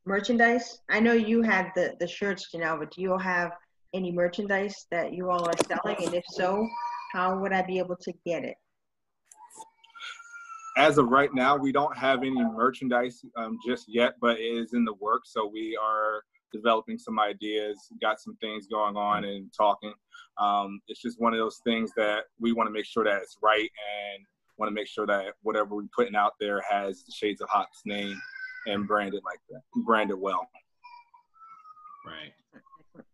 [0.06, 0.78] merchandise?
[0.88, 3.52] I know you have the, the shirts, Janelle, but do you all have
[3.92, 6.04] any merchandise that you all are selling?
[6.04, 6.66] And if so,
[7.12, 8.56] how would I be able to get it?
[10.76, 14.72] As of right now, we don't have any merchandise um, just yet, but it is
[14.72, 15.32] in the works.
[15.32, 19.94] So we are developing some ideas, got some things going on and talking.
[20.38, 23.36] Um, it's just one of those things that we want to make sure that it's
[23.42, 23.70] right
[24.14, 24.24] and
[24.58, 27.82] want to make sure that whatever we're putting out there has the Shades of Hops
[27.84, 28.20] name
[28.66, 30.48] and branded like that, branded well.
[32.06, 32.32] Right.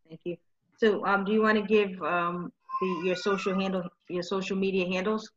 [0.09, 0.37] Thank you.
[0.79, 4.87] So, um, do you want to give um, the your social handle, your social media
[4.87, 5.31] handles,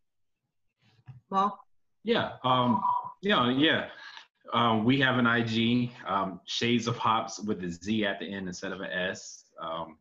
[1.30, 1.60] Well.
[2.04, 2.34] Yeah.
[2.44, 2.82] Um,
[3.22, 3.50] yeah.
[3.50, 3.88] Yeah.
[4.54, 8.48] Um, we have an IG, um, Shades of Hops with a Z at the end
[8.48, 9.46] instead of an S.
[9.62, 9.98] Um,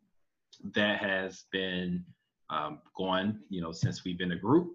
[0.74, 2.04] that has been
[2.50, 4.74] um, going, you know, since we've been a group.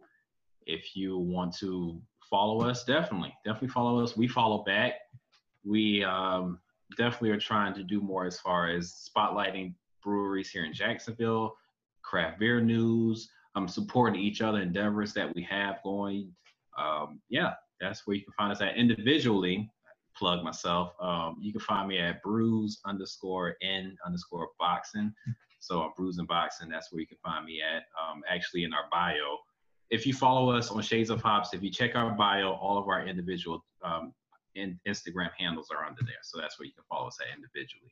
[0.66, 4.16] If you want to follow us, definitely, definitely follow us.
[4.16, 4.94] We follow back.
[5.66, 6.60] We um,
[6.96, 11.56] definitely are trying to do more as far as spotlighting breweries here in Jacksonville,
[12.02, 16.32] craft beer news, um, supporting each other endeavors that we have going
[16.78, 19.70] um, yeah, that's where you can find us at individually.
[20.16, 20.94] Plug myself.
[21.02, 25.12] Um, you can find me at brews underscore N underscore Boxing.
[25.60, 26.70] So I'm Brews and Boxing.
[26.70, 27.84] That's where you can find me at.
[28.02, 29.38] Um, actually, in our bio.
[29.90, 32.88] If you follow us on Shades of Hops, if you check our bio, all of
[32.88, 34.14] our individual um,
[34.56, 36.22] in Instagram handles are under there.
[36.24, 37.92] So that's where you can follow us at individually.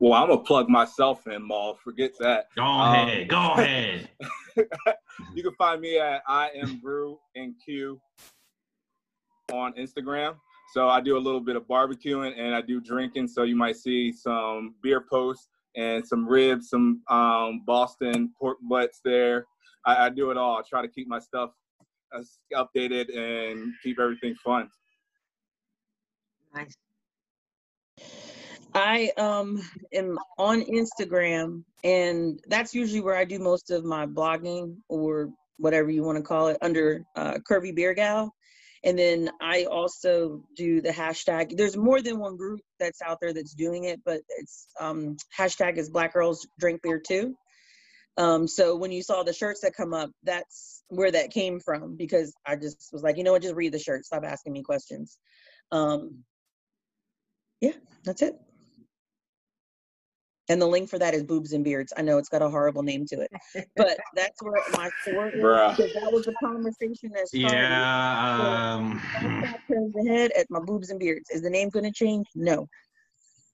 [0.00, 1.78] Well, I'm gonna plug myself in, Maul.
[1.82, 2.48] Forget that.
[2.56, 3.22] Go ahead.
[3.22, 4.08] Um, go ahead.
[5.34, 8.00] you can find me at I am Brew and Q
[9.52, 10.36] on Instagram.
[10.72, 13.28] So I do a little bit of barbecuing and I do drinking.
[13.28, 19.00] So you might see some beer posts and some ribs, some um, Boston pork butts
[19.04, 19.46] there.
[19.86, 20.56] I, I do it all.
[20.56, 21.50] I try to keep my stuff
[22.52, 24.68] updated and keep everything fun.
[26.54, 26.76] Nice.
[28.74, 29.62] I um
[29.92, 35.90] am on Instagram and that's usually where I do most of my blogging or whatever
[35.90, 38.34] you want to call it under uh, Curvy Beer Gal.
[38.82, 41.56] And then I also do the hashtag.
[41.56, 45.78] There's more than one group that's out there that's doing it, but it's um, hashtag
[45.78, 47.34] is Black Girls Drink Beer too.
[48.16, 51.96] Um, so when you saw the shirts that come up, that's where that came from
[51.96, 54.04] because I just was like, you know what, just read the shirt.
[54.04, 55.18] Stop asking me questions.
[55.72, 56.24] Um,
[57.60, 57.72] yeah,
[58.04, 58.38] that's it.
[60.50, 61.92] And the link for that is boobs and beards.
[61.96, 63.30] I know it's got a horrible name to it,
[63.76, 65.32] but that's where my store is
[65.76, 67.56] because that was the conversation that started.
[67.56, 68.74] Yeah.
[68.74, 69.02] Um,
[69.66, 71.30] turns ahead at my boobs and beards.
[71.30, 72.26] Is the name going to change?
[72.34, 72.68] No,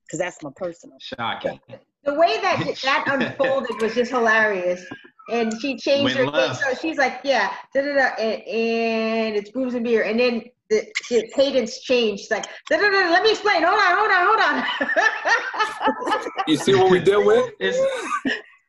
[0.07, 0.97] because that's my personal.
[1.01, 1.61] Shocking.
[2.05, 4.84] The way that that unfolded was just hilarious.
[5.30, 9.36] And she changed Went her thing, so she's like, yeah, da, da, da, and, and
[9.36, 10.03] it's boobs and beer.
[10.03, 12.31] And then the, the cadence changed.
[12.31, 13.62] like, no, no, no, let me explain.
[13.64, 16.31] Hold on, hold on, hold on.
[16.47, 17.53] you see what we deal with?
[17.59, 17.79] It's,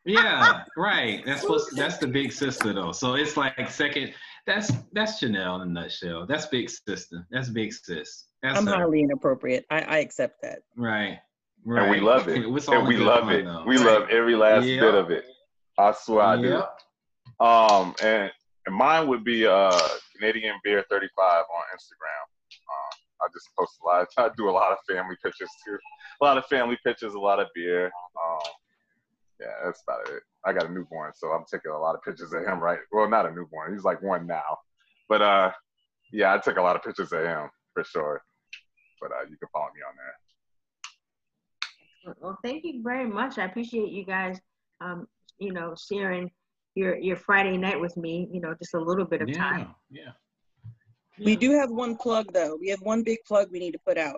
[0.05, 1.23] yeah, right.
[1.25, 1.61] That's what.
[1.75, 2.91] That's the big sister though.
[2.91, 4.13] So it's like second.
[4.47, 6.25] That's that's Janelle in a nutshell.
[6.25, 7.27] That's big sister.
[7.29, 8.25] That's big sis.
[8.41, 8.75] That's I'm her.
[8.75, 9.65] highly inappropriate.
[9.69, 10.63] I, I accept that.
[10.75, 11.19] Right.
[11.63, 11.83] Right.
[11.83, 12.37] And we love it.
[12.37, 13.45] and we love it.
[13.45, 13.63] Though.
[13.67, 13.85] We right.
[13.85, 14.81] love every last yep.
[14.81, 15.25] bit of it.
[15.77, 16.63] I swear I do.
[17.39, 18.31] Um, and,
[18.65, 19.79] and mine would be uh
[20.21, 22.23] Canadian Beer 35 on Instagram.
[22.69, 24.07] Um, I just post a lot.
[24.17, 25.77] I do a lot of family pictures too.
[26.21, 27.85] A lot of family pictures, a lot of beer.
[27.85, 28.39] Um,
[29.39, 30.21] yeah, that's about it.
[30.45, 32.59] I got a newborn, so I'm taking a lot of pictures of him.
[32.59, 32.79] Right?
[32.91, 33.73] Well, not a newborn.
[33.73, 34.59] He's like one now,
[35.09, 35.51] but uh,
[36.11, 38.21] yeah, I took a lot of pictures of him for sure.
[38.99, 39.95] But uh, you can follow me on
[42.05, 42.15] there.
[42.19, 43.39] Well, thank you very much.
[43.39, 44.39] I appreciate you guys,
[44.81, 45.07] um,
[45.39, 46.29] you know, sharing
[46.75, 49.75] your your Friday night with me, you know, just a little bit of yeah, time.
[49.89, 50.11] Yeah.
[51.19, 52.57] We do have one plug though.
[52.59, 54.17] We have one big plug we need to put out.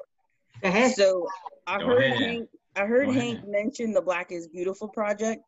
[0.62, 0.94] Go ahead.
[0.94, 1.28] So
[1.68, 2.22] I Go heard ahead.
[2.22, 5.44] Hank I heard Hank mention the Black is Beautiful project.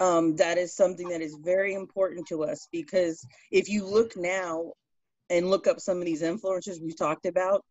[0.00, 4.72] Um, that is something that is very important to us because if you look now
[5.30, 7.64] and look up some of these influencers we've talked about,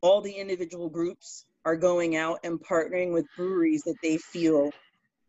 [0.00, 4.70] all the individual groups are going out and partnering with breweries that they feel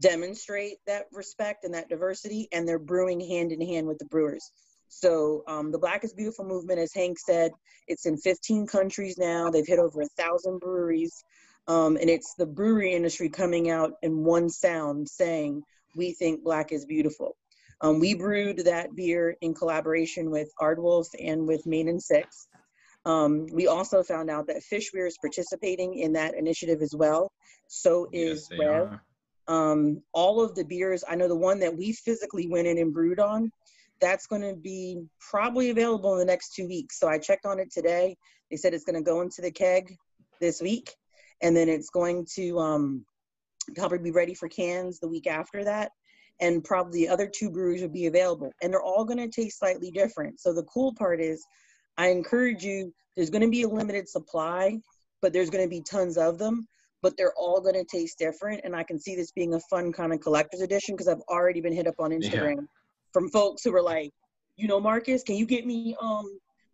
[0.02, 4.52] demonstrate that respect and that diversity, and they're brewing hand in hand with the brewers.
[4.88, 7.52] So um, the Black is Beautiful movement, as Hank said,
[7.88, 9.50] it's in 15 countries now.
[9.50, 11.24] They've hit over a thousand breweries,
[11.68, 15.64] um, and it's the brewery industry coming out in one sound saying,
[15.96, 17.36] "We think Black is beautiful."
[17.82, 22.48] Um, we brewed that beer in collaboration with Aardwolf and with Main and Six.
[23.06, 27.32] Um, we also found out that Fish Beer is participating in that initiative as well.
[27.68, 28.70] So is Yes, Rev.
[28.72, 29.04] are.
[29.50, 32.94] Um, all of the beers, I know the one that we physically went in and
[32.94, 33.52] brewed on,
[34.00, 37.00] that's going to be probably available in the next two weeks.
[37.00, 38.16] So I checked on it today.
[38.52, 39.98] They said it's going to go into the keg
[40.40, 40.94] this week,
[41.42, 43.06] and then it's going to um,
[43.76, 45.92] probably be ready for cans the week after that.
[46.40, 49.60] And probably the other two breweries will be available, and they're all going to taste
[49.60, 50.40] slightly different.
[50.40, 51.44] So the cool part is,
[51.98, 52.94] I encourage you.
[53.16, 54.78] There's going to be a limited supply,
[55.22, 56.68] but there's going to be tons of them
[57.02, 58.62] but they're all going to taste different.
[58.64, 61.62] And I can see this being a fun kind of collector's edition because I've already
[61.62, 62.18] been hit up on Yeah.
[62.18, 62.68] Instagram
[63.14, 64.12] from folks who were like,
[64.58, 66.26] you know, Marcus, can you get me um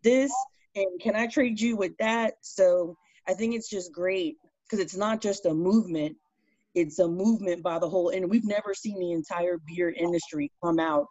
[0.04, 0.32] this
[0.76, 2.34] and can I trade you with that?
[2.42, 2.96] So
[3.28, 6.18] I think it's just great because it's not just a movement;
[6.74, 8.10] it's a movement by the whole.
[8.10, 11.08] And we've never seen the entire beer industry come out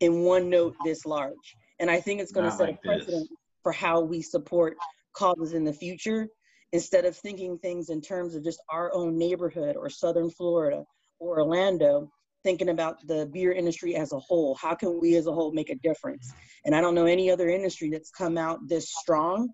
[0.00, 1.56] in one note this large.
[1.80, 3.04] And I think it's going to set like a this.
[3.04, 3.28] precedent
[3.62, 4.76] for how we support
[5.12, 6.28] causes in the future
[6.72, 10.84] instead of thinking things in terms of just our own neighborhood or southern Florida
[11.18, 12.10] or Orlando,
[12.44, 14.54] thinking about the beer industry as a whole.
[14.54, 16.32] How can we as a whole make a difference?
[16.64, 19.48] And I don't know any other industry that's come out this strong.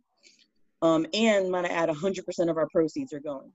[0.83, 3.51] Um, and might I add, 100% of our proceeds are going.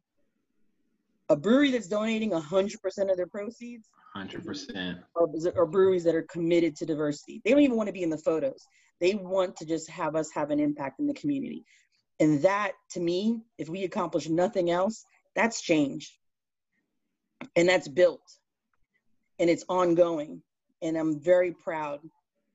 [1.29, 2.75] A brewery that's donating 100%
[3.11, 4.97] of their proceeds Hundred percent.
[5.15, 7.39] are, are breweries that are committed to diversity.
[7.45, 8.65] They don't even want to be in the photos.
[8.99, 11.63] They want to just have us have an impact in the community.
[12.19, 15.05] And that, to me, if we accomplish nothing else,
[15.35, 16.19] that's change.
[17.55, 18.21] And that's built.
[19.39, 20.41] And it's ongoing.
[20.81, 22.01] And I'm very proud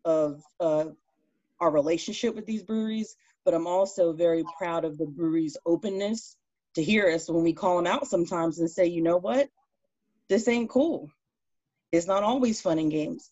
[0.04, 0.86] of uh,
[1.60, 6.36] our relationship with these breweries, but I'm also very proud of the breweries' openness
[6.74, 9.48] to hear us when we call them out sometimes and say, you know what?
[10.28, 11.10] This ain't cool.
[11.92, 13.30] It's not always fun and games.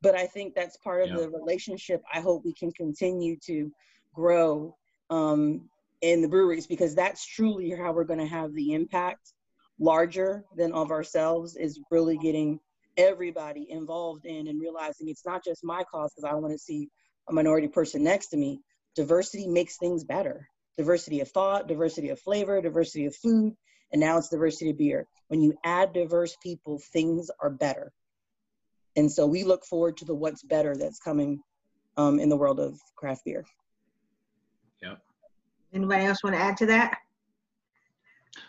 [0.00, 1.16] But I think that's part of Yeah.
[1.16, 3.72] the relationship I hope we can continue to
[4.14, 4.76] grow
[5.10, 5.68] um,
[6.00, 9.32] in the breweries because that's truly how we're going to have the impact
[9.78, 12.60] larger than of ourselves is really getting
[12.96, 16.88] everybody involved in and realizing it's not just my cause because I want to see
[17.28, 18.60] a minority person next to me.
[18.94, 20.48] Diversity makes things better.
[20.78, 23.54] Diversity of thought, diversity of flavor, diversity of food,
[23.92, 25.06] and now it's diversity of beer.
[25.28, 27.92] When you add diverse people, things are better.
[28.96, 31.40] And so we look forward to the what's better that's coming
[31.96, 33.44] um, in the world of craft beer.
[34.82, 35.00] Yep.
[35.74, 36.98] Anybody else want to add to that?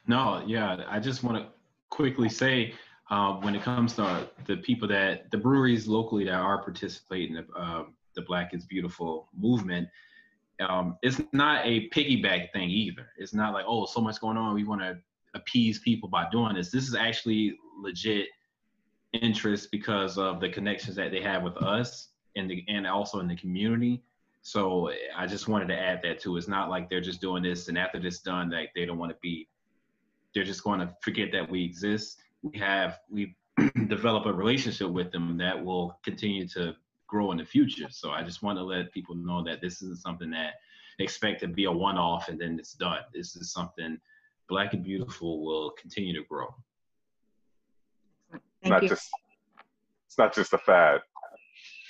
[0.07, 1.47] No, yeah, I just want to
[1.89, 2.73] quickly say
[3.09, 7.45] uh, when it comes to the people that the breweries locally that are participating in
[7.47, 9.89] the, um the Black is Beautiful movement,
[10.61, 13.07] um, it's not a piggyback thing either.
[13.17, 14.97] It's not like oh, so much going on, we want to
[15.33, 16.71] appease people by doing this.
[16.71, 18.27] This is actually legit
[19.13, 23.27] interest because of the connections that they have with us and the and also in
[23.27, 24.03] the community.
[24.45, 26.37] So eh, I just wanted to add that too.
[26.37, 29.11] It's not like they're just doing this and after this done, like they don't want
[29.11, 29.49] to be
[30.35, 32.19] they're just going to forget that we exist.
[32.43, 33.35] We have we
[33.87, 36.75] develop a relationship with them that will continue to
[37.07, 37.87] grow in the future.
[37.89, 40.53] So I just want to let people know that this isn't something that
[40.99, 42.99] expect to be a one-off and then it's done.
[43.15, 43.97] This is something
[44.47, 46.53] Black and Beautiful will continue to grow.
[48.61, 48.89] Thank not you.
[48.89, 49.09] just
[50.05, 51.01] it's not just a fad.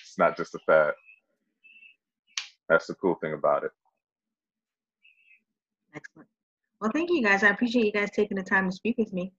[0.06, 0.94] It's not just a fad.
[2.70, 3.72] That's the cool thing about it.
[5.96, 6.28] Excellent.
[6.82, 7.44] Well, thank you guys.
[7.44, 9.32] I appreciate you guys taking the time to speak with me.